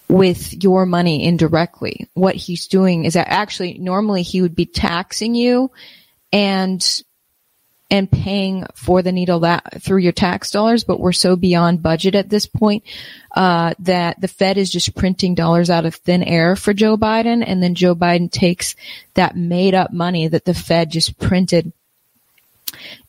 with 0.08 0.62
your 0.62 0.84
money 0.84 1.24
indirectly. 1.24 2.08
What 2.14 2.34
he's 2.34 2.66
doing 2.66 3.04
is 3.04 3.14
that 3.14 3.28
actually 3.28 3.78
normally 3.78 4.22
he 4.22 4.42
would 4.42 4.56
be 4.56 4.66
taxing 4.66 5.34
you 5.34 5.70
and 6.32 7.02
and 7.92 8.10
paying 8.10 8.64
for 8.74 9.02
the 9.02 9.12
needle 9.12 9.40
that 9.40 9.82
through 9.82 9.98
your 9.98 10.12
tax 10.12 10.50
dollars, 10.50 10.82
but 10.82 10.98
we're 10.98 11.12
so 11.12 11.36
beyond 11.36 11.82
budget 11.82 12.14
at 12.14 12.30
this 12.30 12.46
point 12.46 12.82
uh, 13.36 13.74
that 13.80 14.18
the 14.18 14.28
Fed 14.28 14.56
is 14.56 14.70
just 14.70 14.96
printing 14.96 15.34
dollars 15.34 15.68
out 15.68 15.84
of 15.84 15.94
thin 15.96 16.22
air 16.22 16.56
for 16.56 16.72
Joe 16.72 16.96
Biden, 16.96 17.44
and 17.46 17.62
then 17.62 17.74
Joe 17.74 17.94
Biden 17.94 18.32
takes 18.32 18.76
that 19.12 19.36
made 19.36 19.74
up 19.74 19.92
money 19.92 20.26
that 20.26 20.46
the 20.46 20.54
Fed 20.54 20.90
just 20.90 21.18
printed 21.18 21.70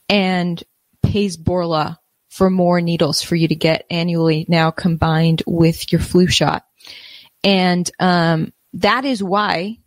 and 0.10 0.62
pays 1.02 1.38
Bourla 1.38 1.98
for 2.28 2.50
more 2.50 2.82
needles 2.82 3.22
for 3.22 3.38
you 3.38 3.48
to 3.48 3.56
get 3.56 3.86
annually 3.89 4.46
now 4.50 4.69
combined 4.69 5.43
with 5.48 5.93
your 5.93 6.02
flu 6.02 6.28
shot. 6.28 6.65
And 7.41 7.89
um, 8.02 8.52
that 8.74 9.06
is 9.06 9.24
why 9.24 9.78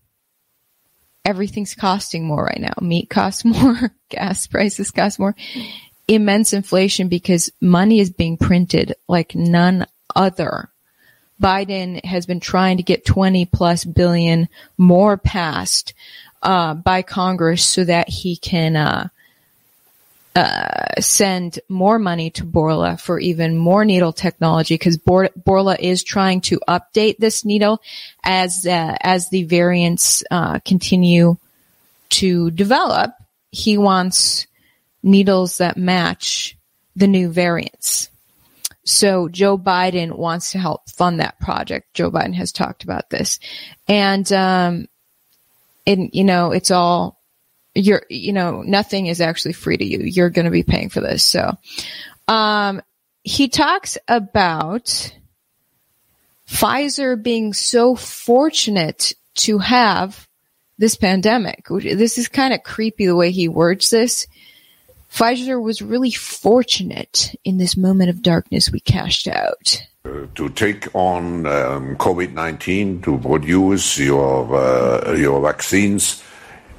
everything's 1.26 1.74
costing 1.74 2.24
more 2.24 2.44
right 2.44 2.60
now. 2.60 2.72
Meat 2.80 3.10
costs 3.10 3.44
more, 3.44 3.92
gas 4.08 4.46
prices 4.46 4.90
cost 4.90 5.18
more, 5.18 5.34
immense 6.08 6.52
inflation 6.52 7.08
because 7.08 7.50
money 7.60 7.98
is 7.98 8.10
being 8.10 8.38
printed 8.38 8.94
like 9.08 9.34
none 9.34 9.86
other. 10.14 10.70
Biden 11.42 12.02
has 12.04 12.24
been 12.24 12.40
trying 12.40 12.78
to 12.78 12.82
get 12.82 13.04
20 13.04 13.44
plus 13.46 13.84
billion 13.84 14.48
more 14.78 15.18
passed 15.18 15.92
uh, 16.42 16.72
by 16.72 17.02
Congress 17.02 17.62
so 17.64 17.84
that 17.84 18.08
he 18.08 18.36
can 18.36 18.76
uh, 18.76 19.08
uh, 20.36 21.00
send 21.00 21.58
more 21.66 21.98
money 21.98 22.28
to 22.28 22.44
Bourla 22.44 23.00
for 23.00 23.18
even 23.18 23.56
more 23.56 23.86
needle 23.86 24.12
technology 24.12 24.74
because 24.74 24.98
Bourla 24.98 25.78
is 25.80 26.04
trying 26.04 26.42
to 26.42 26.60
update 26.68 27.16
this 27.16 27.46
needle 27.46 27.80
as 28.22 28.66
uh, 28.66 28.96
as 29.00 29.30
the 29.30 29.44
variants 29.44 30.22
uh, 30.30 30.58
continue 30.58 31.38
to 32.10 32.50
develop. 32.50 33.14
He 33.50 33.78
wants 33.78 34.46
needles 35.02 35.56
that 35.58 35.78
match 35.78 36.54
the 36.94 37.06
new 37.06 37.30
variants. 37.30 38.10
So 38.84 39.28
Joe 39.28 39.56
Biden 39.56 40.16
wants 40.16 40.52
to 40.52 40.58
help 40.58 40.90
fund 40.90 41.20
that 41.20 41.40
project. 41.40 41.94
Joe 41.94 42.10
Biden 42.10 42.34
has 42.34 42.52
talked 42.52 42.84
about 42.84 43.08
this, 43.08 43.40
and 43.88 44.30
um, 44.32 44.86
and 45.86 46.10
you 46.12 46.24
know 46.24 46.52
it's 46.52 46.70
all 46.70 47.15
you're, 47.76 48.02
you 48.08 48.32
know, 48.32 48.62
nothing 48.62 49.06
is 49.06 49.20
actually 49.20 49.52
free 49.52 49.76
to 49.76 49.84
you. 49.84 50.00
You're 50.00 50.30
going 50.30 50.46
to 50.46 50.50
be 50.50 50.62
paying 50.62 50.88
for 50.88 51.00
this. 51.00 51.24
So, 51.24 51.56
um, 52.28 52.82
he 53.22 53.48
talks 53.48 53.98
about 54.08 55.12
Pfizer 56.48 57.20
being 57.20 57.52
so 57.52 57.96
fortunate 57.96 59.14
to 59.36 59.58
have 59.58 60.28
this 60.78 60.96
pandemic. 60.96 61.66
This 61.68 62.18
is 62.18 62.28
kind 62.28 62.54
of 62.54 62.62
creepy 62.62 63.06
the 63.06 63.16
way 63.16 63.30
he 63.30 63.48
words 63.48 63.90
this. 63.90 64.26
Pfizer 65.10 65.60
was 65.60 65.80
really 65.80 66.10
fortunate 66.10 67.34
in 67.44 67.58
this 67.58 67.76
moment 67.76 68.10
of 68.10 68.22
darkness 68.22 68.70
we 68.70 68.80
cashed 68.80 69.28
out. 69.28 69.82
Uh, 70.04 70.26
to 70.34 70.48
take 70.50 70.94
on 70.94 71.46
um, 71.46 71.96
COVID 71.96 72.32
19, 72.32 73.02
to 73.02 73.18
produce 73.18 73.98
your, 73.98 74.54
uh, 74.54 75.14
your 75.14 75.40
vaccines, 75.40 76.22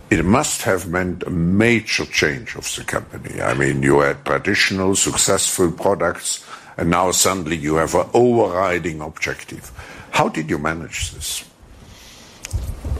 it 0.09 0.23
must 0.23 0.61
have 0.61 0.87
meant 0.87 1.23
a 1.23 1.29
major 1.29 2.05
change 2.05 2.55
of 2.55 2.63
the 2.75 2.83
company. 2.83 3.41
I 3.41 3.53
mean, 3.53 3.83
you 3.83 3.99
had 3.99 4.23
traditional, 4.23 4.95
successful 4.95 5.71
products, 5.71 6.45
and 6.77 6.89
now 6.89 7.11
suddenly 7.11 7.57
you 7.57 7.75
have 7.75 7.93
an 7.95 8.07
overriding 8.13 9.01
objective. 9.01 9.71
How 10.11 10.29
did 10.29 10.49
you 10.49 10.57
manage 10.57 11.11
this? 11.11 11.43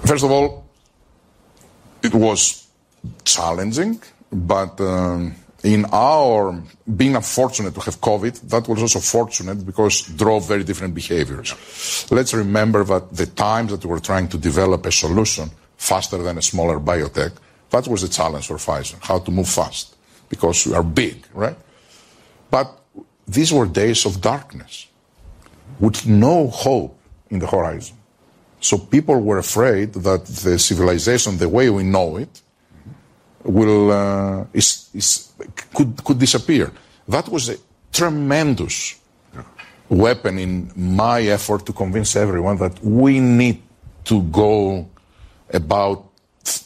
First 0.06 0.24
of 0.24 0.32
all, 0.32 0.68
it 2.04 2.14
was 2.14 2.68
challenging, 3.24 4.02
but 4.32 4.80
um, 4.82 5.36
in 5.64 5.86
our 5.92 6.62
being 6.96 7.16
unfortunate 7.16 7.74
to 7.74 7.80
have 7.82 8.00
COVID, 8.02 8.50
that 8.50 8.68
was 8.68 8.82
also 8.82 9.00
fortunate 9.00 9.66
because 9.66 10.10
it 10.10 10.18
drove 10.18 10.48
very 10.48 10.64
different 10.64 10.94
behaviors. 10.94 11.56
Let's 12.12 12.34
remember 12.34 12.84
that 12.84 13.16
the 13.16 13.26
times 13.28 13.72
that 13.72 13.84
we 13.84 13.92
were 13.92 14.00
trying 14.00 14.28
to 14.30 14.38
develop 14.38 14.86
a 14.86 14.92
solution 14.92 15.50
faster 15.78 16.18
than 16.18 16.38
a 16.38 16.42
smaller 16.42 16.80
biotech. 16.80 17.34
That 17.70 17.88
was 17.88 18.02
the 18.02 18.08
challenge 18.08 18.48
for 18.48 18.58
Pfizer, 18.58 18.98
how 19.02 19.20
to 19.20 19.32
move 19.32 19.50
fast, 19.50 19.96
because 20.30 20.66
we 20.66 20.74
are 20.74 20.84
big, 20.84 21.26
right? 21.34 21.58
But 22.50 22.68
these 23.28 23.54
were 23.54 23.66
days 23.66 24.06
of 24.06 24.22
darkness 24.22 24.88
with 25.80 26.08
no 26.08 26.48
hope 26.48 26.98
in 27.30 27.40
the 27.40 27.48
horizon. 27.48 27.98
So 28.60 28.78
people 28.78 29.20
were 29.22 29.38
afraid 29.38 29.94
that 29.94 30.26
the 30.26 30.58
civilization, 30.58 31.38
the 31.38 31.50
way 31.50 31.70
we 31.70 31.84
know 31.84 32.18
it, 32.18 32.42
will 33.44 33.92
uh, 33.92 34.46
is, 34.54 34.90
is, 34.94 35.32
could 35.74 36.04
could 36.04 36.20
disappear. 36.20 36.72
That 37.08 37.30
was 37.30 37.50
a 37.50 37.58
tremendous 37.92 39.00
weapon 39.90 40.40
in 40.40 40.72
my 40.76 41.22
effort 41.22 41.66
to 41.66 41.74
convince 41.74 42.16
everyone 42.16 42.58
that 42.58 42.84
we 42.84 43.20
need 43.20 43.62
to 44.06 44.22
go 44.24 44.88
about 45.54 46.06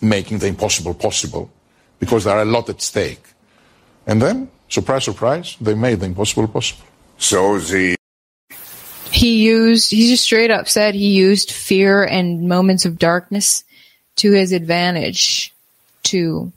making 0.02 0.39
the 0.39 0.48
impossible 0.48 0.94
possible 0.94 1.50
because 2.00 2.24
there 2.24 2.36
are 2.36 2.41
a 2.41 2.46
lot 2.46 2.70
at 2.70 2.82
stake. 2.82 3.24
And 4.08 4.22
then, 4.22 4.50
surprise, 4.70 5.06
surprise, 5.06 5.58
they 5.62 5.76
made 5.76 6.00
the 6.00 6.08
impossible 6.08 6.48
possible. 6.48 6.86
So 7.17 7.60
the 7.60 7.96
he 9.12 9.44
used 9.44 9.91
he 9.91 10.10
just 10.10 10.24
straight 10.24 10.52
up 10.52 10.67
said 10.67 10.96
he 10.96 11.10
used 11.10 11.52
fear 11.52 12.04
and 12.04 12.48
moments 12.48 12.86
of 12.86 12.98
darkness 12.98 13.63
to 14.15 14.32
his 14.32 14.52
advantage 14.52 15.54
to 16.04 16.52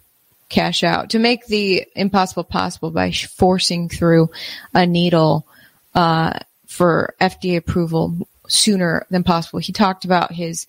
cash 0.48 0.84
out 0.84 1.10
to 1.10 1.18
make 1.18 1.46
the 1.46 1.84
impossible 1.96 2.44
possible 2.44 2.90
by 2.90 3.10
forcing 3.10 3.88
through 3.88 4.30
a 4.72 4.87
needle 4.87 5.46
uh, 5.94 6.38
for 6.66 7.14
FDA 7.20 7.56
approval 7.56 8.26
sooner 8.48 9.07
than 9.11 9.24
possible. 9.24 9.59
He 9.59 9.72
talked 9.72 10.04
about 10.04 10.33
his 10.33 10.66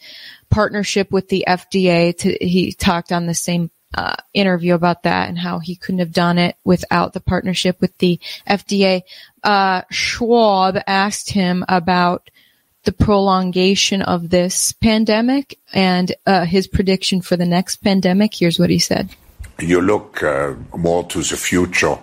partnership 0.49 1.11
with 1.11 1.29
the 1.29 1.45
FDA. 1.47 2.17
To, 2.19 2.37
he 2.39 2.71
talked 2.71 3.11
on 3.11 3.25
the 3.25 3.33
same 3.33 3.69
uh, 3.93 4.15
interview 4.33 4.73
about 4.73 5.03
that 5.03 5.29
and 5.29 5.37
how 5.37 5.59
he 5.59 5.75
couldn't 5.75 5.99
have 5.99 6.11
done 6.11 6.37
it 6.37 6.57
without 6.63 7.13
the 7.13 7.21
partnership 7.21 7.79
with 7.79 7.97
the 7.99 8.19
FDA. 8.47 9.01
Uh, 9.43 9.81
Schwab 9.89 10.77
asked 10.85 11.31
him 11.31 11.63
about 11.69 12.29
the 12.83 12.91
prolongation 12.91 14.01
of 14.01 14.29
this 14.29 14.71
pandemic 14.73 15.57
and 15.73 16.13
uh, 16.25 16.45
his 16.45 16.67
prediction 16.67 17.21
for 17.21 17.35
the 17.35 17.45
next 17.45 17.77
pandemic. 17.77 18.33
Here's 18.33 18.59
what 18.59 18.69
he 18.69 18.79
said. 18.79 19.09
You 19.59 19.81
look 19.81 20.21
uh, 20.21 20.53
more 20.77 21.03
to 21.05 21.19
the 21.19 21.37
future. 21.37 21.97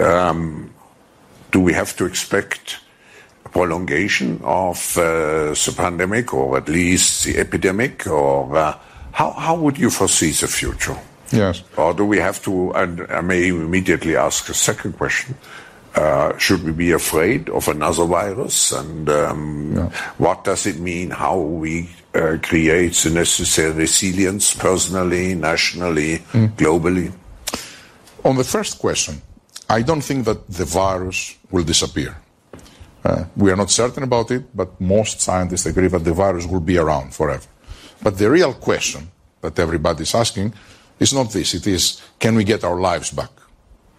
Um, 0.00 0.72
do 1.50 1.60
we 1.60 1.74
have 1.74 1.94
to 1.96 2.06
expect 2.06 2.78
prolongation 3.50 4.40
of 4.42 4.96
uh, 4.96 5.50
the 5.50 5.74
pandemic 5.76 6.32
or 6.32 6.56
at 6.56 6.68
least 6.68 7.24
the 7.24 7.38
epidemic? 7.38 8.06
Or 8.06 8.56
uh, 8.56 8.78
how, 9.12 9.32
how 9.32 9.56
would 9.56 9.78
you 9.78 9.90
foresee 9.90 10.30
the 10.30 10.48
future? 10.48 10.96
Yes. 11.30 11.62
Or 11.76 11.94
do 11.94 12.04
we 12.04 12.18
have 12.18 12.42
to, 12.42 12.72
and 12.72 13.06
I 13.10 13.20
may 13.20 13.48
immediately 13.48 14.16
ask 14.16 14.48
a 14.48 14.54
second 14.54 14.98
question. 14.98 15.36
Uh, 15.94 16.36
should 16.38 16.62
we 16.64 16.72
be 16.72 16.92
afraid 16.92 17.50
of 17.50 17.68
another 17.68 18.06
virus? 18.06 18.72
And 18.72 19.08
um, 19.10 19.76
yeah. 19.76 19.88
what 20.16 20.44
does 20.44 20.66
it 20.66 20.78
mean? 20.78 21.10
How 21.10 21.38
we 21.38 21.90
uh, 22.14 22.38
create 22.42 22.94
the 22.94 23.10
necessary 23.10 23.72
resilience 23.72 24.54
personally, 24.54 25.34
nationally, 25.34 26.18
mm. 26.32 26.48
globally? 26.56 27.12
On 28.24 28.36
the 28.36 28.44
first 28.44 28.78
question, 28.78 29.20
I 29.68 29.82
don't 29.82 30.00
think 30.00 30.24
that 30.24 30.48
the 30.48 30.64
virus 30.64 31.36
will 31.50 31.64
disappear. 31.64 32.16
Uh, 33.04 33.24
we 33.36 33.50
are 33.50 33.56
not 33.56 33.70
certain 33.70 34.02
about 34.02 34.30
it, 34.30 34.44
but 34.56 34.80
most 34.80 35.20
scientists 35.20 35.66
agree 35.66 35.88
that 35.88 36.04
the 36.04 36.12
virus 36.12 36.46
will 36.46 36.60
be 36.60 36.78
around 36.78 37.14
forever. 37.14 37.46
But 38.02 38.18
the 38.18 38.30
real 38.30 38.54
question 38.54 39.10
that 39.40 39.58
everybody 39.58 40.02
is 40.02 40.14
asking 40.14 40.54
is 41.00 41.12
not 41.12 41.32
this. 41.32 41.54
It 41.54 41.66
is, 41.66 42.00
can 42.18 42.34
we 42.36 42.44
get 42.44 42.64
our 42.64 42.78
lives 42.78 43.10
back? 43.10 43.30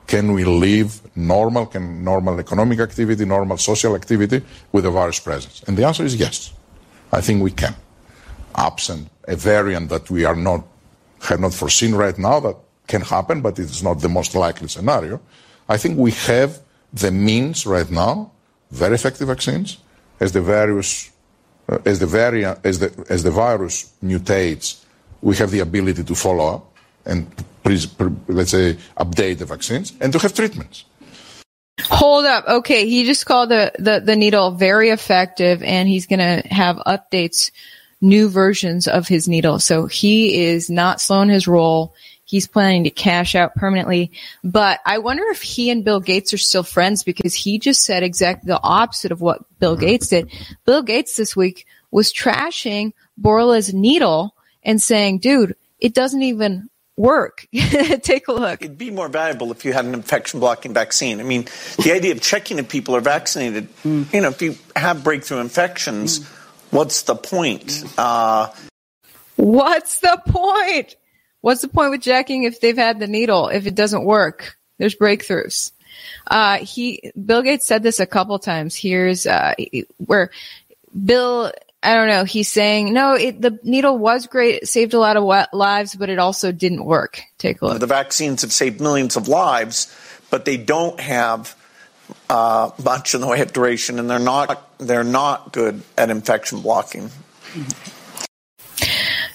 Can 0.08 0.34
we 0.34 0.44
live 0.44 1.02
normal, 1.16 1.66
can 1.66 2.04
normal 2.04 2.40
economic 2.40 2.80
activity, 2.80 3.26
normal 3.26 3.58
social 3.58 3.96
activity 3.96 4.42
with 4.72 4.86
a 4.86 4.92
virus 4.92 5.20
presence? 5.20 5.64
And 5.68 5.78
the 5.78 5.86
answer 5.86 6.04
is 6.04 6.16
yes. 6.16 6.54
I 7.12 7.22
think 7.22 7.42
we 7.42 7.52
can. 7.52 7.76
Absent 8.56 9.10
a 9.28 9.36
variant 9.36 9.90
that 9.90 10.10
we 10.10 10.26
are 10.26 10.36
not, 10.36 10.66
have 11.22 11.40
not 11.40 11.54
foreseen 11.54 11.96
right 11.96 12.18
now 12.18 12.40
that 12.42 12.58
can 12.88 13.02
happen, 13.02 13.42
but 13.42 13.58
it 13.60 13.70
is 13.70 13.82
not 13.82 14.02
the 14.02 14.10
most 14.10 14.36
likely 14.36 14.68
scenario. 14.68 15.22
I 15.70 15.78
think 15.78 15.98
we 15.98 16.12
have 16.12 16.60
the 16.92 17.12
means 17.12 17.66
right 17.66 17.90
now, 17.90 18.32
very 18.74 18.96
effective 18.96 19.28
vaccines, 19.28 19.78
as 20.20 20.32
the 20.32 20.42
various, 20.42 21.12
uh, 21.70 21.78
as 21.86 22.00
the 22.00 22.08
variant, 22.08 22.60
as 22.66 22.80
the, 22.80 23.06
as 23.10 23.24
the 23.24 23.32
virus 23.32 23.94
mutates, 24.04 24.84
we 25.22 25.36
have 25.38 25.52
the 25.52 25.60
ability 25.60 26.04
to 26.04 26.16
follow 26.16 26.56
up 26.56 26.74
and 27.06 27.28
let's 27.66 28.52
say 28.52 28.78
update 28.98 29.38
the 29.38 29.46
vaccines 29.46 29.94
and 30.02 30.12
to 30.12 30.20
have 30.20 30.34
treatments. 30.34 30.86
Hold 31.82 32.26
up. 32.26 32.46
Okay. 32.48 32.88
He 32.88 33.04
just 33.06 33.26
called 33.26 33.50
the, 33.50 33.72
the, 33.78 34.02
the 34.04 34.16
needle 34.16 34.52
very 34.52 34.90
effective 34.90 35.64
and 35.64 35.88
he's 35.88 36.08
going 36.08 36.20
to 36.20 36.48
have 36.48 36.78
updates, 36.78 37.52
new 38.02 38.28
versions 38.28 38.88
of 38.88 39.08
his 39.08 39.28
needle. 39.28 39.60
So 39.60 39.86
he 39.86 40.44
is 40.44 40.70
not 40.70 41.00
slowing 41.00 41.30
his 41.30 41.48
roll. 41.48 41.94
He's 42.34 42.48
planning 42.48 42.86
to 42.86 42.90
cash 42.90 43.36
out 43.36 43.54
permanently. 43.54 44.12
But 44.44 44.80
I 44.88 44.98
wonder 44.98 45.24
if 45.30 45.44
he 45.44 45.70
and 45.70 45.86
Bill 45.86 46.00
Gates 46.00 46.34
are 46.34 46.40
still 46.40 46.64
friends 46.64 47.04
because 47.04 47.36
he 47.36 47.60
just 47.60 47.84
said 47.86 48.02
exactly 48.02 48.48
the 48.48 48.60
opposite 48.60 49.12
of 49.12 49.22
what 49.22 49.44
Bill 49.60 49.76
mm-hmm. 49.76 49.86
Gates 49.86 50.08
did. 50.08 50.32
Bill 50.66 50.82
Gates 50.82 51.16
this 51.16 51.36
week 51.36 51.68
was 51.92 52.12
trashing 52.12 52.94
Bourla's 53.20 53.72
needle 53.72 54.36
and 54.64 54.82
saying, 54.82 55.20
dude, 55.20 55.56
it 55.78 55.94
doesn't 55.94 56.24
even 56.24 56.72
work. 56.98 57.46
Take 58.02 58.28
a 58.28 58.34
look. 58.34 58.64
It'd 58.64 58.80
be 58.80 58.90
more 58.90 59.10
valuable 59.10 59.52
if 59.52 59.64
you 59.64 59.72
had 59.72 59.86
an 59.86 59.94
infection 59.94 60.40
blocking 60.40 60.74
vaccine. 60.74 61.20
I 61.20 61.24
mean, 61.24 61.46
the 61.84 61.92
idea 61.94 62.14
of 62.14 62.22
checking 62.22 62.58
if 62.58 62.68
people 62.68 62.96
are 62.96 63.02
vaccinated, 63.02 63.68
mm. 63.84 64.12
you 64.12 64.22
know, 64.22 64.30
if 64.30 64.42
you 64.42 64.58
have 64.76 65.04
breakthrough 65.04 65.38
infections, 65.38 66.22
mm. 66.22 66.26
what's 66.72 67.04
the 67.04 67.14
point? 67.14 67.68
Mm. 67.68 67.94
Uh, 68.00 68.54
what's 69.36 70.00
the 70.00 70.20
point? 70.26 70.96
What's 71.44 71.62
the 71.62 71.68
point 71.68 71.92
with 71.92 72.00
jacking 72.00 72.44
if 72.44 72.62
they've 72.62 72.78
had 72.78 73.00
the 73.00 73.08
needle 73.08 73.50
if 73.50 73.68
it 73.68 73.76
doesn't 73.76 74.06
work? 74.06 74.58
There's 74.78 74.96
breakthroughs. 74.96 75.74
Uh, 76.26 76.60
he, 76.60 77.12
Bill 77.22 77.42
Gates 77.42 77.68
said 77.68 77.84
this 77.84 78.00
a 78.00 78.06
couple 78.06 78.40
times. 78.40 78.78
Here's, 78.78 79.28
uh, 79.28 79.54
where 79.98 80.32
Bill 81.06 81.52
I 81.84 81.96
don't 81.96 82.08
know. 82.08 82.24
He's 82.24 82.50
saying 82.50 82.94
no. 82.94 83.16
It, 83.16 83.42
the 83.42 83.60
needle 83.62 83.98
was 83.98 84.28
great. 84.28 84.64
It 84.64 84.70
saved 84.70 84.94
a 84.94 85.00
lot 85.00 85.18
of 85.18 85.24
lives, 85.52 85.96
but 85.96 86.10
it 86.10 86.18
also 86.18 86.54
didn't 86.54 86.86
work. 86.86 87.22
Take 87.38 87.62
a 87.62 87.66
look. 87.66 87.80
The 87.82 87.88
vaccines 87.88 88.42
have 88.44 88.54
saved 88.54 88.80
millions 88.80 89.18
of 89.18 89.28
lives, 89.28 89.94
but 90.30 90.46
they 90.46 90.56
don't 90.56 90.98
have 91.02 91.58
uh, 92.30 92.72
much 92.82 93.16
in 93.16 93.20
the 93.20 93.28
way 93.28 93.42
of 93.42 93.52
duration, 93.52 94.00
and 94.00 94.10
they're 94.10 94.18
not 94.18 94.78
they're 94.78 95.04
not 95.04 95.52
good 95.52 95.82
at 95.98 96.10
infection 96.10 96.62
blocking. 96.62 97.12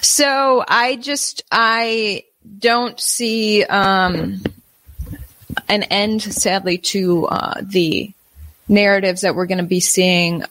So 0.01 0.63
I 0.67 0.95
just 0.95 1.43
I 1.51 2.23
don't 2.57 2.99
see 2.99 3.63
um, 3.63 4.41
an 5.67 5.83
end, 5.83 6.21
sadly, 6.21 6.77
to 6.77 7.27
uh, 7.27 7.61
the 7.61 8.13
narratives 8.67 9.21
that 9.21 9.35
we're 9.35 9.47
going 9.47 9.57
to 9.59 9.63
be 9.63 9.79
seeing 9.79 10.43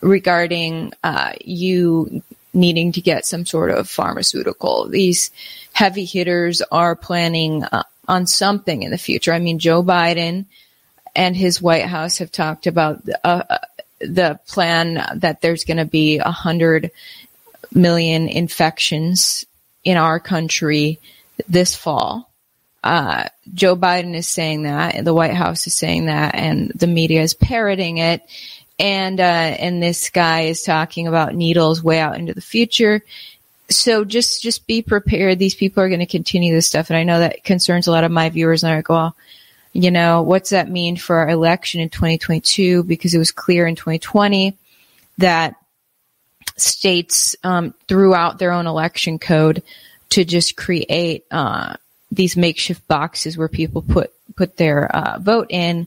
regarding 0.00 0.92
uh, 1.04 1.32
you 1.44 2.22
needing 2.54 2.92
to 2.92 3.00
get 3.00 3.26
some 3.26 3.46
sort 3.46 3.70
of 3.70 3.88
pharmaceutical. 3.88 4.88
These 4.88 5.30
heavy 5.72 6.04
hitters 6.04 6.62
are 6.72 6.96
planning 6.96 7.64
uh, 7.64 7.84
on 8.08 8.26
something 8.26 8.82
in 8.82 8.90
the 8.90 8.98
future. 8.98 9.32
I 9.32 9.38
mean, 9.38 9.58
Joe 9.58 9.82
Biden 9.82 10.46
and 11.14 11.36
his 11.36 11.62
White 11.62 11.86
House 11.86 12.18
have 12.18 12.32
talked 12.32 12.66
about 12.66 13.02
uh, 13.24 13.42
uh 13.48 13.58
the 14.00 14.38
plan 14.46 15.04
that 15.16 15.40
there's 15.40 15.64
going 15.64 15.78
to 15.78 15.84
be 15.84 16.18
a 16.18 16.30
hundred 16.30 16.92
million 17.72 18.28
infections 18.28 19.44
in 19.84 19.96
our 19.96 20.20
country 20.20 20.98
this 21.48 21.74
fall. 21.74 22.30
Uh, 22.82 23.24
Joe 23.54 23.76
Biden 23.76 24.14
is 24.14 24.28
saying 24.28 24.62
that, 24.62 24.94
and 24.94 25.06
the 25.06 25.14
White 25.14 25.34
House 25.34 25.66
is 25.66 25.74
saying 25.74 26.06
that, 26.06 26.34
and 26.34 26.70
the 26.74 26.86
media 26.86 27.22
is 27.22 27.34
parroting 27.34 27.98
it 27.98 28.22
and 28.78 29.18
uh, 29.18 29.22
and 29.22 29.82
this 29.82 30.10
guy 30.10 30.42
is 30.42 30.62
talking 30.62 31.06
about 31.06 31.34
needles 31.34 31.82
way 31.82 31.98
out 31.98 32.16
into 32.16 32.34
the 32.34 32.40
future. 32.40 33.02
So 33.70 34.04
just 34.04 34.42
just 34.42 34.66
be 34.66 34.82
prepared. 34.82 35.38
These 35.38 35.56
people 35.56 35.82
are 35.82 35.88
going 35.88 36.00
to 36.00 36.06
continue 36.06 36.54
this 36.54 36.66
stuff, 36.66 36.90
and 36.90 36.96
I 36.96 37.02
know 37.02 37.20
that 37.20 37.44
concerns 37.44 37.86
a 37.86 37.90
lot 37.90 38.04
of 38.04 38.12
my 38.12 38.30
viewers. 38.30 38.62
And 38.62 38.72
I 38.72 38.80
go, 38.82 38.94
well, 38.94 39.16
you 39.72 39.90
know, 39.90 40.22
what's 40.22 40.50
that 40.50 40.70
mean 40.70 40.96
for 40.96 41.16
our 41.16 41.28
election 41.28 41.80
in 41.80 41.90
2022? 41.90 42.84
Because 42.84 43.14
it 43.14 43.18
was 43.18 43.32
clear 43.32 43.66
in 43.66 43.74
2020 43.74 44.56
that 45.18 45.56
states 46.60 47.36
um, 47.44 47.74
threw 47.86 48.14
out 48.14 48.38
their 48.38 48.52
own 48.52 48.66
election 48.66 49.18
code 49.18 49.62
to 50.10 50.24
just 50.24 50.56
create 50.56 51.24
uh, 51.30 51.74
these 52.10 52.36
makeshift 52.36 52.86
boxes 52.88 53.36
where 53.36 53.48
people 53.48 53.82
put 53.82 54.12
put 54.36 54.56
their 54.56 54.94
uh, 54.94 55.18
vote 55.18 55.48
in 55.50 55.86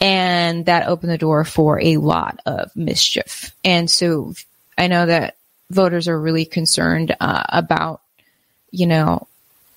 and 0.00 0.66
that 0.66 0.88
opened 0.88 1.12
the 1.12 1.18
door 1.18 1.44
for 1.44 1.80
a 1.80 1.98
lot 1.98 2.40
of 2.46 2.74
mischief. 2.74 3.54
And 3.64 3.90
so 3.90 4.34
I 4.78 4.86
know 4.86 5.06
that 5.06 5.36
voters 5.70 6.08
are 6.08 6.18
really 6.18 6.46
concerned 6.46 7.14
uh, 7.20 7.44
about, 7.48 8.00
you 8.70 8.86
know, 8.86 9.26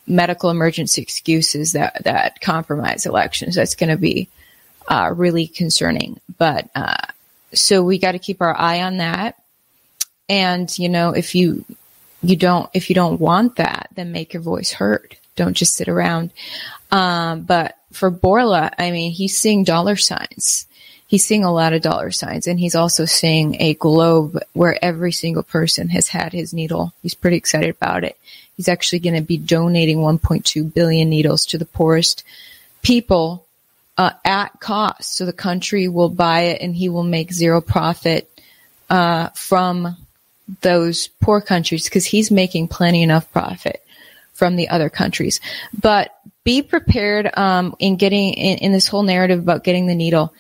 medical 0.08 0.50
emergency 0.50 1.02
excuses 1.02 1.74
that 1.74 2.04
that 2.04 2.42
compromise 2.42 3.06
elections. 3.06 3.56
That's 3.56 3.76
going 3.76 3.90
to 3.90 3.98
be 3.98 4.30
uh, 4.88 5.14
really 5.16 5.48
concerning. 5.48 6.20
But 6.38 6.70
uh, 6.76 7.08
so 7.54 7.84
we 7.84 8.00
got 8.00 8.14
to 8.14 8.20
keep 8.20 8.42
our 8.42 8.56
eye 8.58 8.82
on 8.82 8.98
that. 8.98 9.36
And 10.30 10.78
you 10.78 10.90
know, 10.90 11.12
if 11.12 11.36
you 11.36 11.66
you 12.22 12.36
don't 12.36 12.70
if 12.74 12.90
you 12.90 12.96
don't 12.96 13.20
want 13.20 13.58
that, 13.58 13.90
then 13.96 14.12
make 14.12 14.34
your 14.34 14.42
voice 14.42 14.72
heard. 14.72 15.16
Don't 15.36 15.56
just 15.56 15.76
sit 15.76 15.88
around. 15.88 16.32
Um, 16.92 17.42
but 17.42 17.76
for 17.92 18.12
Bourla, 18.12 18.72
I 18.78 18.92
mean, 18.92 19.12
he's 19.12 19.38
seeing 19.38 19.64
dollar 19.64 19.96
signs. 19.96 20.68
He's 21.08 21.26
seeing 21.26 21.44
a 21.44 21.54
lot 21.54 21.74
of 21.74 21.82
dollar 21.82 22.12
signs 22.12 22.48
and 22.48 22.60
he's 22.60 22.76
also 22.76 23.06
seeing 23.06 23.62
a 23.62 23.76
globe 23.76 24.40
where 24.54 24.84
every 24.84 25.12
single 25.12 25.44
person 25.44 25.90
has 25.90 26.08
had 26.08 26.34
his 26.34 26.54
needle. 26.54 26.94
He's 27.04 27.14
pretty 27.14 27.38
excited 27.38 27.70
about 27.70 28.04
it. 28.04 28.18
He's 28.58 28.68
actually 28.68 29.00
going 29.00 29.16
to 29.16 29.22
be 29.22 29.38
donating 29.38 29.98
1.2 29.98 30.74
billion 30.74 31.10
needles 31.10 31.46
to 31.48 31.58
the 31.58 31.66
poorest 31.66 32.24
people 32.82 33.46
uh, 33.98 34.12
at 34.26 34.60
cost. 34.60 35.16
So 35.16 35.26
the 35.26 35.34
country 35.34 35.88
will 35.88 36.10
buy 36.10 36.42
it 36.42 36.62
and 36.62 36.76
he 36.76 36.90
will 36.90 37.04
make 37.04 37.32
zero 37.32 37.62
profit 37.62 38.30
uh, 38.90 39.30
from 39.30 39.96
those 40.62 41.08
poor 41.08 41.42
countries 41.42 41.86
because 41.86 42.06
he's 42.06 42.32
making 42.32 42.68
plenty 42.68 43.04
enough 43.04 43.32
profit 43.32 43.84
from 44.34 44.56
the 44.56 44.70
other 44.70 44.90
countries. 44.90 45.40
But 45.80 46.16
be 46.44 46.62
prepared 46.62 47.30
um, 47.38 47.76
in 47.80 47.96
getting 47.96 48.34
in, 48.34 48.58
in, 48.58 48.72
this 48.72 48.88
whole 48.88 49.04
narrative 49.04 49.40
about 49.40 49.64
getting 49.64 49.88
the 49.88 49.96
needle. 49.96 50.34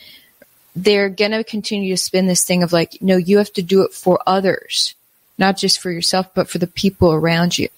They're 0.75 1.09
going 1.09 1.31
to 1.31 1.43
continue 1.43 1.93
to 1.93 2.01
spin 2.01 2.27
this 2.27 2.43
thing 2.43 2.63
of 2.63 2.73
like, 2.73 2.97
no, 2.99 3.15
you 3.15 3.37
have 3.37 3.53
to 3.53 3.61
do 3.61 3.83
it 3.83 3.93
for 3.93 4.19
others, 4.25 4.95
not 5.37 5.55
just 5.55 5.79
for 5.79 5.91
yourself, 5.91 6.33
but 6.33 6.49
for 6.49 6.57
the 6.57 6.67
people 6.67 7.13
around 7.13 7.57
you. 7.57 7.69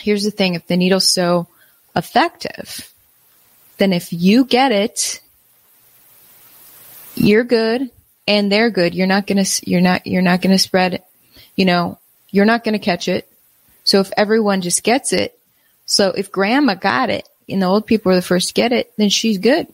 Here's 0.00 0.24
the 0.24 0.30
thing: 0.30 0.54
if 0.54 0.66
the 0.66 0.76
needle's 0.76 1.08
so 1.08 1.46
effective, 1.94 2.90
then 3.76 3.92
if 3.92 4.12
you 4.12 4.44
get 4.44 4.72
it, 4.72 5.20
you're 7.14 7.44
good 7.44 7.90
and 8.26 8.50
they're 8.50 8.70
good. 8.70 8.94
You're 8.94 9.06
not 9.06 9.26
gonna 9.26 9.44
you're 9.64 9.80
not 9.80 10.06
you're 10.06 10.22
not 10.22 10.40
gonna 10.40 10.58
spread 10.58 10.94
it. 10.94 11.04
You 11.60 11.66
know, 11.66 11.98
you're 12.30 12.46
not 12.46 12.64
gonna 12.64 12.78
catch 12.78 13.06
it. 13.06 13.28
So 13.84 14.00
if 14.00 14.10
everyone 14.16 14.62
just 14.62 14.82
gets 14.82 15.12
it, 15.12 15.38
so 15.84 16.08
if 16.08 16.32
grandma 16.32 16.74
got 16.74 17.10
it 17.10 17.28
and 17.48 17.60
the 17.60 17.66
old 17.66 17.84
people 17.86 18.10
were 18.10 18.16
the 18.16 18.22
first 18.22 18.48
to 18.48 18.54
get 18.54 18.72
it, 18.72 18.92
then 18.96 19.10
she's 19.10 19.36
good. 19.36 19.66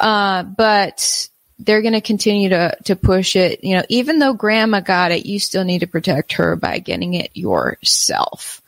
Uh, 0.00 0.42
but 0.42 1.28
they're 1.58 1.82
going 1.82 1.94
to 1.94 2.00
continue 2.00 2.48
to, 2.48 2.76
to 2.84 2.96
push 2.96 3.36
it. 3.36 3.62
You 3.62 3.76
know, 3.76 3.84
even 3.88 4.18
though 4.18 4.34
grandma 4.34 4.80
got 4.80 5.12
it, 5.12 5.26
you 5.26 5.38
still 5.38 5.64
need 5.64 5.80
to 5.80 5.86
protect 5.86 6.32
her 6.34 6.56
by 6.56 6.78
getting 6.80 7.14
it 7.14 7.30
yourself. 7.34 8.60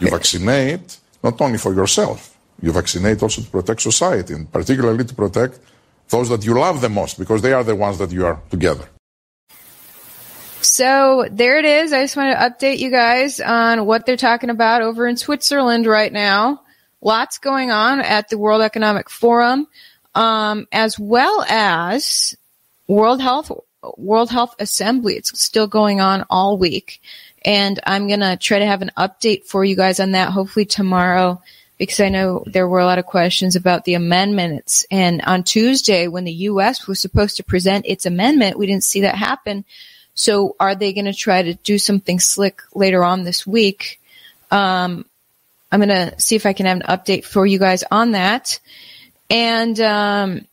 You 0.00 0.10
vaccinate 0.10 0.98
not 1.22 1.40
only 1.40 1.58
for 1.58 1.74
yourself, 1.74 2.36
you 2.60 2.72
vaccinate 2.72 3.22
also 3.22 3.42
to 3.42 3.50
protect 3.50 3.82
society 3.82 4.34
and 4.34 4.50
particularly 4.50 5.04
to 5.04 5.14
protect 5.14 5.58
those 6.08 6.28
that 6.28 6.44
you 6.44 6.54
love 6.54 6.80
the 6.80 6.88
most 6.88 7.18
because 7.18 7.42
they 7.42 7.52
are 7.52 7.64
the 7.64 7.74
ones 7.74 7.98
that 7.98 8.12
you 8.12 8.26
are 8.26 8.40
together. 8.50 8.86
So 10.64 11.26
there 11.30 11.58
it 11.58 11.64
is. 11.64 11.92
I 11.92 12.02
just 12.02 12.16
want 12.16 12.36
to 12.36 12.66
update 12.66 12.78
you 12.78 12.90
guys 12.90 13.40
on 13.40 13.86
what 13.86 14.06
they're 14.06 14.16
talking 14.16 14.50
about 14.50 14.82
over 14.82 15.06
in 15.06 15.16
Switzerland 15.16 15.86
right 15.86 16.12
now. 16.12 16.62
Lots 17.00 17.38
going 17.38 17.70
on 17.70 18.00
at 18.00 18.28
the 18.28 18.38
World 18.38 18.62
Economic 18.62 19.10
Forum, 19.10 19.66
um, 20.14 20.68
as 20.70 20.98
well 20.98 21.44
as 21.48 22.36
World 22.86 23.20
Health 23.20 23.50
World 23.96 24.30
Health 24.30 24.54
Assembly. 24.60 25.14
It's 25.14 25.40
still 25.40 25.66
going 25.66 26.00
on 26.00 26.24
all 26.30 26.56
week. 26.56 27.02
And 27.44 27.80
I'm 27.84 28.06
to 28.20 28.36
try 28.36 28.60
to 28.60 28.66
have 28.66 28.82
an 28.82 28.92
update 28.96 29.46
for 29.46 29.64
you 29.64 29.74
guys 29.74 29.98
on 29.98 30.12
that 30.12 30.30
hopefully 30.30 30.64
tomorrow 30.64 31.42
because 31.78 31.98
I 31.98 32.10
know 32.10 32.44
there 32.46 32.68
were 32.68 32.78
a 32.78 32.84
lot 32.84 33.00
of 33.00 33.06
questions 33.06 33.56
about 33.56 33.84
the 33.84 33.94
amendments. 33.94 34.86
And 34.88 35.20
on 35.22 35.42
Tuesday, 35.42 36.06
when 36.06 36.22
the 36.22 36.32
U.S. 36.32 36.86
was 36.86 37.00
supposed 37.00 37.38
to 37.38 37.42
present 37.42 37.86
its 37.86 38.06
amendment, 38.06 38.56
we 38.56 38.66
didn't 38.66 38.84
see 38.84 39.00
that 39.00 39.16
happen. 39.16 39.64
So 40.14 40.56
are 40.60 40.74
they 40.74 40.92
going 40.92 41.06
to 41.06 41.14
try 41.14 41.42
to 41.42 41.54
do 41.54 41.78
something 41.78 42.20
slick 42.20 42.62
later 42.74 43.02
on 43.04 43.24
this 43.24 43.46
week? 43.46 44.00
Um, 44.50 45.04
I'm 45.70 45.80
going 45.80 45.88
to 45.88 46.20
see 46.20 46.36
if 46.36 46.44
I 46.44 46.52
can 46.52 46.66
have 46.66 46.80
an 46.80 46.86
update 46.86 47.24
for 47.24 47.46
you 47.46 47.58
guys 47.58 47.82
on 47.90 48.12
that 48.12 48.60
and 49.30 49.80
um, 49.80 50.46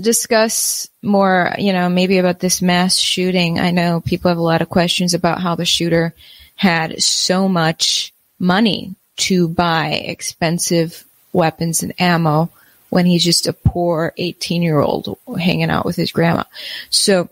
discuss 0.00 0.88
more, 1.02 1.54
you 1.58 1.74
know, 1.74 1.90
maybe 1.90 2.18
about 2.18 2.40
this 2.40 2.62
mass 2.62 2.96
shooting. 2.96 3.60
I 3.60 3.70
know 3.70 4.00
people 4.00 4.30
have 4.30 4.38
a 4.38 4.42
lot 4.42 4.62
of 4.62 4.70
questions 4.70 5.12
about 5.12 5.42
how 5.42 5.54
the 5.54 5.66
shooter 5.66 6.14
had 6.54 7.02
so 7.02 7.48
much 7.48 8.14
money 8.38 8.94
to 9.16 9.46
buy 9.48 9.90
expensive 9.90 11.04
weapons 11.32 11.82
and 11.82 11.92
ammo 12.00 12.50
when 12.88 13.06
he's 13.06 13.24
just 13.24 13.46
a 13.46 13.52
poor 13.52 14.12
18 14.16 14.62
year 14.62 14.80
old 14.80 15.18
hanging 15.38 15.70
out 15.70 15.84
with 15.84 15.96
his 15.96 16.12
grandma. 16.12 16.44
So 16.88 17.28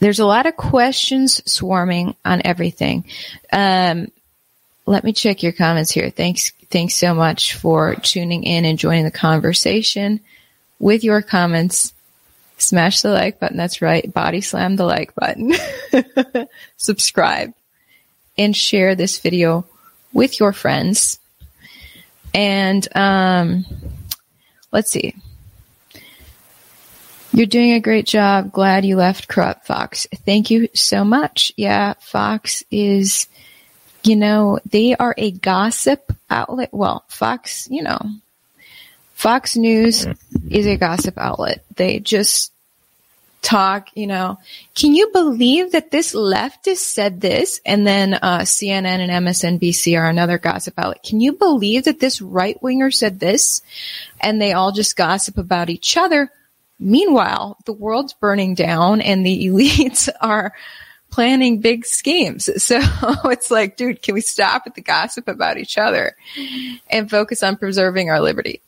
there's 0.00 0.20
a 0.20 0.26
lot 0.26 0.46
of 0.46 0.56
questions 0.56 1.42
swarming 1.50 2.14
on 2.24 2.42
everything. 2.44 3.04
Um, 3.52 4.10
let 4.86 5.04
me 5.04 5.12
check 5.12 5.42
your 5.42 5.52
comments 5.52 5.90
here. 5.90 6.10
Thanks, 6.10 6.52
thanks 6.70 6.94
so 6.94 7.14
much 7.14 7.54
for 7.54 7.94
tuning 7.96 8.44
in 8.44 8.64
and 8.64 8.78
joining 8.78 9.04
the 9.04 9.10
conversation 9.10 10.20
with 10.78 11.04
your 11.04 11.22
comments. 11.22 11.92
Smash 12.58 13.02
the 13.02 13.10
like 13.10 13.38
button. 13.38 13.56
That's 13.56 13.82
right. 13.82 14.12
Body 14.12 14.40
slam 14.40 14.76
the 14.76 14.84
like 14.84 15.14
button. 15.14 15.54
Subscribe 16.76 17.52
and 18.36 18.56
share 18.56 18.94
this 18.94 19.18
video 19.20 19.66
with 20.12 20.40
your 20.40 20.52
friends. 20.52 21.18
And 22.34 22.86
um, 22.96 23.64
let's 24.72 24.90
see. 24.90 25.14
You're 27.32 27.46
doing 27.46 27.72
a 27.72 27.80
great 27.80 28.06
job. 28.06 28.52
Glad 28.52 28.84
you 28.84 28.96
left 28.96 29.28
Corrupt 29.28 29.66
Fox. 29.66 30.06
Thank 30.24 30.50
you 30.50 30.68
so 30.74 31.04
much. 31.04 31.52
Yeah, 31.56 31.94
Fox 32.00 32.64
is, 32.70 33.28
you 34.02 34.16
know, 34.16 34.58
they 34.70 34.96
are 34.96 35.14
a 35.16 35.30
gossip 35.30 36.12
outlet. 36.30 36.70
Well, 36.72 37.04
Fox, 37.08 37.68
you 37.70 37.82
know, 37.82 37.98
Fox 39.14 39.56
News 39.56 40.06
is 40.50 40.66
a 40.66 40.76
gossip 40.76 41.18
outlet. 41.18 41.64
They 41.76 42.00
just 42.00 42.52
talk, 43.42 43.88
you 43.94 44.06
know, 44.06 44.38
can 44.74 44.94
you 44.94 45.10
believe 45.12 45.72
that 45.72 45.90
this 45.90 46.14
leftist 46.14 46.78
said 46.78 47.20
this? 47.20 47.60
And 47.64 47.86
then 47.86 48.14
uh, 48.14 48.40
CNN 48.40 48.84
and 48.84 49.26
MSNBC 49.26 49.98
are 49.98 50.08
another 50.08 50.38
gossip 50.38 50.74
outlet. 50.78 51.02
Can 51.02 51.20
you 51.20 51.32
believe 51.32 51.84
that 51.84 52.00
this 52.00 52.20
right 52.20 52.60
winger 52.62 52.90
said 52.90 53.20
this? 53.20 53.62
And 54.20 54.40
they 54.40 54.52
all 54.52 54.72
just 54.72 54.96
gossip 54.96 55.38
about 55.38 55.70
each 55.70 55.96
other. 55.96 56.30
Meanwhile, 56.78 57.58
the 57.64 57.72
world's 57.72 58.12
burning 58.14 58.54
down 58.54 59.00
and 59.00 59.24
the 59.24 59.46
elites 59.46 60.08
are 60.20 60.52
planning 61.10 61.60
big 61.60 61.86
schemes. 61.86 62.48
So 62.62 62.78
it's 63.24 63.50
like, 63.50 63.76
dude, 63.76 64.02
can 64.02 64.14
we 64.14 64.20
stop 64.20 64.64
with 64.64 64.74
the 64.74 64.82
gossip 64.82 65.28
about 65.28 65.58
each 65.58 65.78
other 65.78 66.16
and 66.90 67.10
focus 67.10 67.42
on 67.42 67.56
preserving 67.56 68.10
our 68.10 68.20
liberty? 68.20 68.60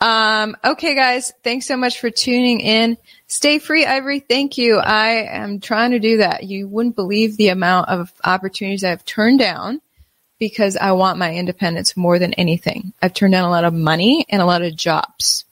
Um, 0.00 0.56
okay, 0.64 0.94
guys, 0.94 1.32
thanks 1.42 1.66
so 1.66 1.76
much 1.76 2.00
for 2.00 2.10
tuning 2.10 2.60
in. 2.60 2.96
Stay 3.26 3.58
free, 3.58 3.84
Ivory. 3.84 4.20
Thank 4.20 4.56
you. 4.56 4.78
I 4.78 5.26
am 5.28 5.60
trying 5.60 5.90
to 5.90 5.98
do 5.98 6.18
that. 6.18 6.44
You 6.44 6.68
wouldn't 6.68 6.96
believe 6.96 7.36
the 7.36 7.48
amount 7.48 7.88
of 7.88 8.12
opportunities 8.24 8.84
I've 8.84 9.04
turned 9.04 9.40
down 9.40 9.80
because 10.38 10.76
I 10.76 10.92
want 10.92 11.18
my 11.18 11.34
independence 11.34 11.96
more 11.96 12.18
than 12.20 12.32
anything. 12.34 12.92
I've 13.02 13.12
turned 13.12 13.32
down 13.32 13.44
a 13.44 13.50
lot 13.50 13.64
of 13.64 13.74
money 13.74 14.24
and 14.28 14.40
a 14.40 14.46
lot 14.46 14.62
of 14.62 14.76
jobs 14.76 15.44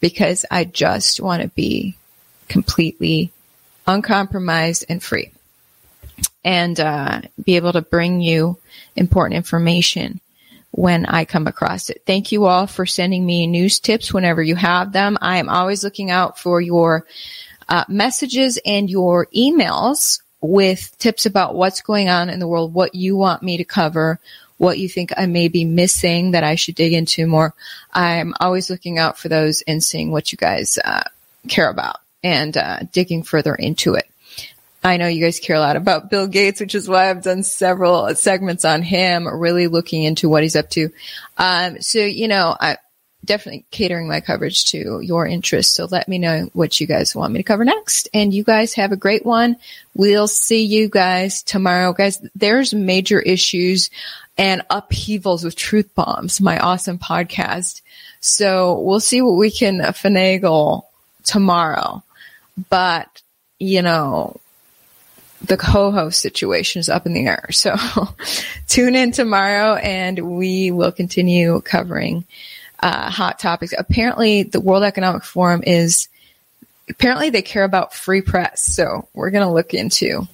because 0.00 0.44
I 0.50 0.64
just 0.64 1.20
want 1.20 1.42
to 1.42 1.48
be 1.48 1.96
completely 2.48 3.30
uncompromised 3.86 4.84
and 4.88 5.02
free 5.02 5.32
and 6.44 6.78
uh, 6.80 7.20
be 7.42 7.56
able 7.56 7.72
to 7.72 7.82
bring 7.82 8.20
you 8.20 8.58
important 8.96 9.36
information 9.36 10.20
when 10.72 11.04
I 11.06 11.24
come 11.24 11.46
across 11.46 11.90
it. 11.90 12.02
Thank 12.06 12.32
you 12.32 12.46
all 12.46 12.66
for 12.66 12.86
sending 12.86 13.26
me 13.26 13.46
news 13.46 13.80
tips 13.80 14.14
whenever 14.14 14.42
you 14.42 14.54
have 14.56 14.92
them. 14.92 15.18
I 15.20 15.38
am 15.38 15.48
always 15.48 15.82
looking 15.84 16.10
out 16.10 16.38
for 16.38 16.60
your 16.60 17.06
uh, 17.68 17.84
messages 17.88 18.58
and 18.64 18.88
your 18.88 19.26
emails 19.26 20.20
with 20.40 20.96
tips 20.98 21.26
about 21.26 21.54
what's 21.54 21.82
going 21.82 22.08
on 22.08 22.30
in 22.30 22.38
the 22.38 22.48
world, 22.48 22.72
what 22.72 22.94
you 22.94 23.16
want 23.16 23.42
me 23.42 23.58
to 23.58 23.64
cover, 23.64 24.18
what 24.60 24.78
you 24.78 24.90
think 24.90 25.10
I 25.16 25.24
may 25.24 25.48
be 25.48 25.64
missing 25.64 26.32
that 26.32 26.44
I 26.44 26.54
should 26.54 26.74
dig 26.74 26.92
into 26.92 27.26
more. 27.26 27.54
I'm 27.94 28.34
always 28.38 28.68
looking 28.68 28.98
out 28.98 29.18
for 29.18 29.30
those 29.30 29.62
and 29.62 29.82
seeing 29.82 30.10
what 30.10 30.32
you 30.32 30.36
guys 30.36 30.78
uh, 30.84 31.04
care 31.48 31.70
about 31.70 31.96
and 32.22 32.54
uh, 32.58 32.80
digging 32.92 33.22
further 33.22 33.54
into 33.54 33.94
it. 33.94 34.06
I 34.84 34.98
know 34.98 35.08
you 35.08 35.24
guys 35.24 35.40
care 35.40 35.56
a 35.56 35.60
lot 35.60 35.76
about 35.76 36.10
Bill 36.10 36.26
Gates, 36.26 36.60
which 36.60 36.74
is 36.74 36.90
why 36.90 37.08
I've 37.08 37.22
done 37.22 37.42
several 37.42 38.14
segments 38.14 38.66
on 38.66 38.82
him, 38.82 39.26
really 39.26 39.66
looking 39.66 40.04
into 40.04 40.28
what 40.28 40.42
he's 40.42 40.56
up 40.56 40.68
to. 40.70 40.90
Um, 41.38 41.80
so, 41.80 42.00
you 42.00 42.28
know, 42.28 42.54
I 42.60 42.76
definitely 43.24 43.64
catering 43.70 44.08
my 44.08 44.20
coverage 44.20 44.66
to 44.66 45.00
your 45.00 45.26
interests. 45.26 45.74
So 45.74 45.86
let 45.90 46.06
me 46.06 46.18
know 46.18 46.50
what 46.52 46.80
you 46.80 46.86
guys 46.86 47.14
want 47.14 47.32
me 47.32 47.38
to 47.38 47.44
cover 47.44 47.64
next. 47.64 48.08
And 48.12 48.34
you 48.34 48.44
guys 48.44 48.74
have 48.74 48.92
a 48.92 48.96
great 48.96 49.24
one. 49.24 49.56
We'll 49.94 50.28
see 50.28 50.64
you 50.64 50.90
guys 50.90 51.42
tomorrow. 51.42 51.94
Guys, 51.94 52.20
there's 52.34 52.74
major 52.74 53.20
issues 53.20 53.90
and 54.40 54.62
upheavals 54.70 55.44
with 55.44 55.54
truth 55.54 55.94
bombs, 55.94 56.40
my 56.40 56.58
awesome 56.58 56.98
podcast. 56.98 57.82
So 58.20 58.80
we'll 58.80 58.98
see 58.98 59.20
what 59.20 59.36
we 59.36 59.50
can 59.50 59.80
finagle 59.80 60.84
tomorrow. 61.24 62.02
But, 62.70 63.20
you 63.58 63.82
know, 63.82 64.40
the 65.42 65.58
co-host 65.58 66.22
situation 66.22 66.80
is 66.80 66.88
up 66.88 67.04
in 67.04 67.12
the 67.12 67.26
air. 67.26 67.48
So 67.50 67.76
tune 68.66 68.96
in 68.96 69.12
tomorrow 69.12 69.74
and 69.74 70.18
we 70.38 70.70
will 70.70 70.92
continue 70.92 71.60
covering 71.60 72.24
uh, 72.82 73.10
hot 73.10 73.38
topics. 73.40 73.74
Apparently 73.76 74.44
the 74.44 74.60
World 74.60 74.84
Economic 74.84 75.22
Forum 75.22 75.62
is 75.66 76.08
apparently 76.88 77.28
they 77.28 77.42
care 77.42 77.64
about 77.64 77.92
free 77.92 78.22
press. 78.22 78.64
So 78.64 79.06
we're 79.12 79.32
going 79.32 79.46
to 79.46 79.52
look 79.52 79.74
into 79.74 80.26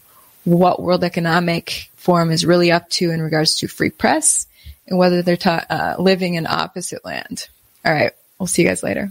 what 0.44 0.80
World 0.80 1.02
Economic 1.02 1.90
Forum 2.06 2.30
is 2.30 2.46
really 2.46 2.70
up 2.70 2.88
to 2.90 3.10
in 3.10 3.20
regards 3.20 3.56
to 3.56 3.66
free 3.66 3.90
press 3.90 4.46
and 4.86 4.96
whether 4.96 5.22
they're 5.22 5.36
ta- 5.36 5.66
uh, 5.68 5.96
living 5.98 6.34
in 6.34 6.46
opposite 6.46 7.04
land. 7.04 7.48
All 7.84 7.92
right. 7.92 8.12
We'll 8.38 8.46
see 8.46 8.62
you 8.62 8.68
guys 8.68 8.84
later. 8.84 9.10